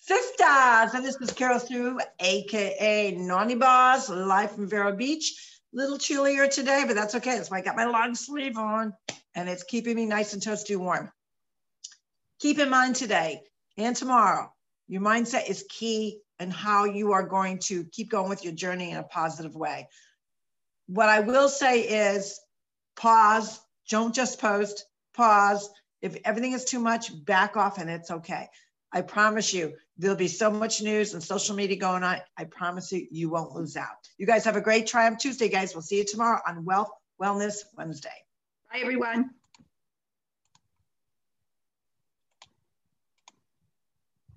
sisters. 0.09 0.95
And 0.95 1.05
this 1.05 1.17
is 1.21 1.33
Carol 1.33 1.61
Sue, 1.61 2.01
aka 2.19 3.11
Naughty 3.11 3.55
Boss, 3.57 4.09
live 4.09 4.53
from 4.53 4.67
Vero 4.67 4.97
Beach. 4.97 5.35
A 5.75 5.77
little 5.77 5.99
chillier 5.99 6.49
today, 6.49 6.85
but 6.87 6.97
that's 6.97 7.15
okay. 7.17 7.37
That's 7.37 7.51
why 7.51 7.59
I 7.59 7.61
got 7.61 7.77
my 7.77 7.85
long 7.85 8.15
sleeve 8.15 8.57
on 8.57 8.95
and 9.35 9.51
it's 9.51 9.65
keeping 9.65 9.97
me 9.97 10.07
nice 10.07 10.33
and 10.33 10.41
toasty 10.41 10.79
warm. 10.79 11.13
Keep 12.41 12.59
in 12.59 12.71
mind 12.71 12.97
today 12.97 13.43
and 13.77 13.95
tomorrow, 13.95 14.51
your 14.87 15.03
mindset 15.03 15.51
is 15.51 15.67
key 15.69 16.21
and 16.39 16.51
how 16.51 16.87
you 16.87 17.13
are 17.13 17.25
going 17.25 17.59
to 17.65 17.85
keep 17.85 18.11
going 18.11 18.31
with 18.31 18.45
your 18.45 18.55
journey 18.55 18.91
in 18.91 18.97
a 18.97 19.03
positive 19.03 19.55
way. 19.55 19.89
What 20.87 21.11
I 21.11 21.21
will 21.21 21.51
say 21.51 21.83
is 21.83 22.41
pause, 22.97 23.61
don't 23.91 24.15
just 24.15 24.41
post, 24.41 24.87
pause. 25.15 25.69
If 26.01 26.17
everything 26.25 26.53
is 26.53 26.65
too 26.65 26.79
much, 26.79 27.11
back 27.27 27.59
off 27.59 27.77
and 27.77 27.91
it's 27.91 28.11
okay. 28.11 28.49
I 28.93 29.03
promise 29.03 29.53
you, 29.53 29.75
there'll 29.99 30.17
be 30.17 30.29
so 30.29 30.51
much 30.51 30.81
news 30.81 31.15
and 31.15 31.23
social 31.23 31.55
media 31.55 31.77
going 31.77 32.03
on. 32.03 32.19
I 32.37 32.45
promise 32.45 32.91
you, 32.93 33.07
you 33.11 33.29
won't 33.29 33.53
lose 33.53 33.77
out. 33.77 34.09
You 34.17 34.27
guys 34.27 34.45
have 34.45 34.57
a 34.57 34.61
great 34.61 34.87
Triumph 34.87 35.19
Tuesday, 35.19 35.49
guys. 35.49 35.75
We'll 35.75 35.83
see 35.83 35.99
you 35.99 36.05
tomorrow 36.05 36.41
on 36.47 36.65
Wealth 36.65 36.91
Wellness 37.21 37.57
Wednesday. 37.77 38.09
Bye, 38.73 38.81
everyone. 38.81 39.31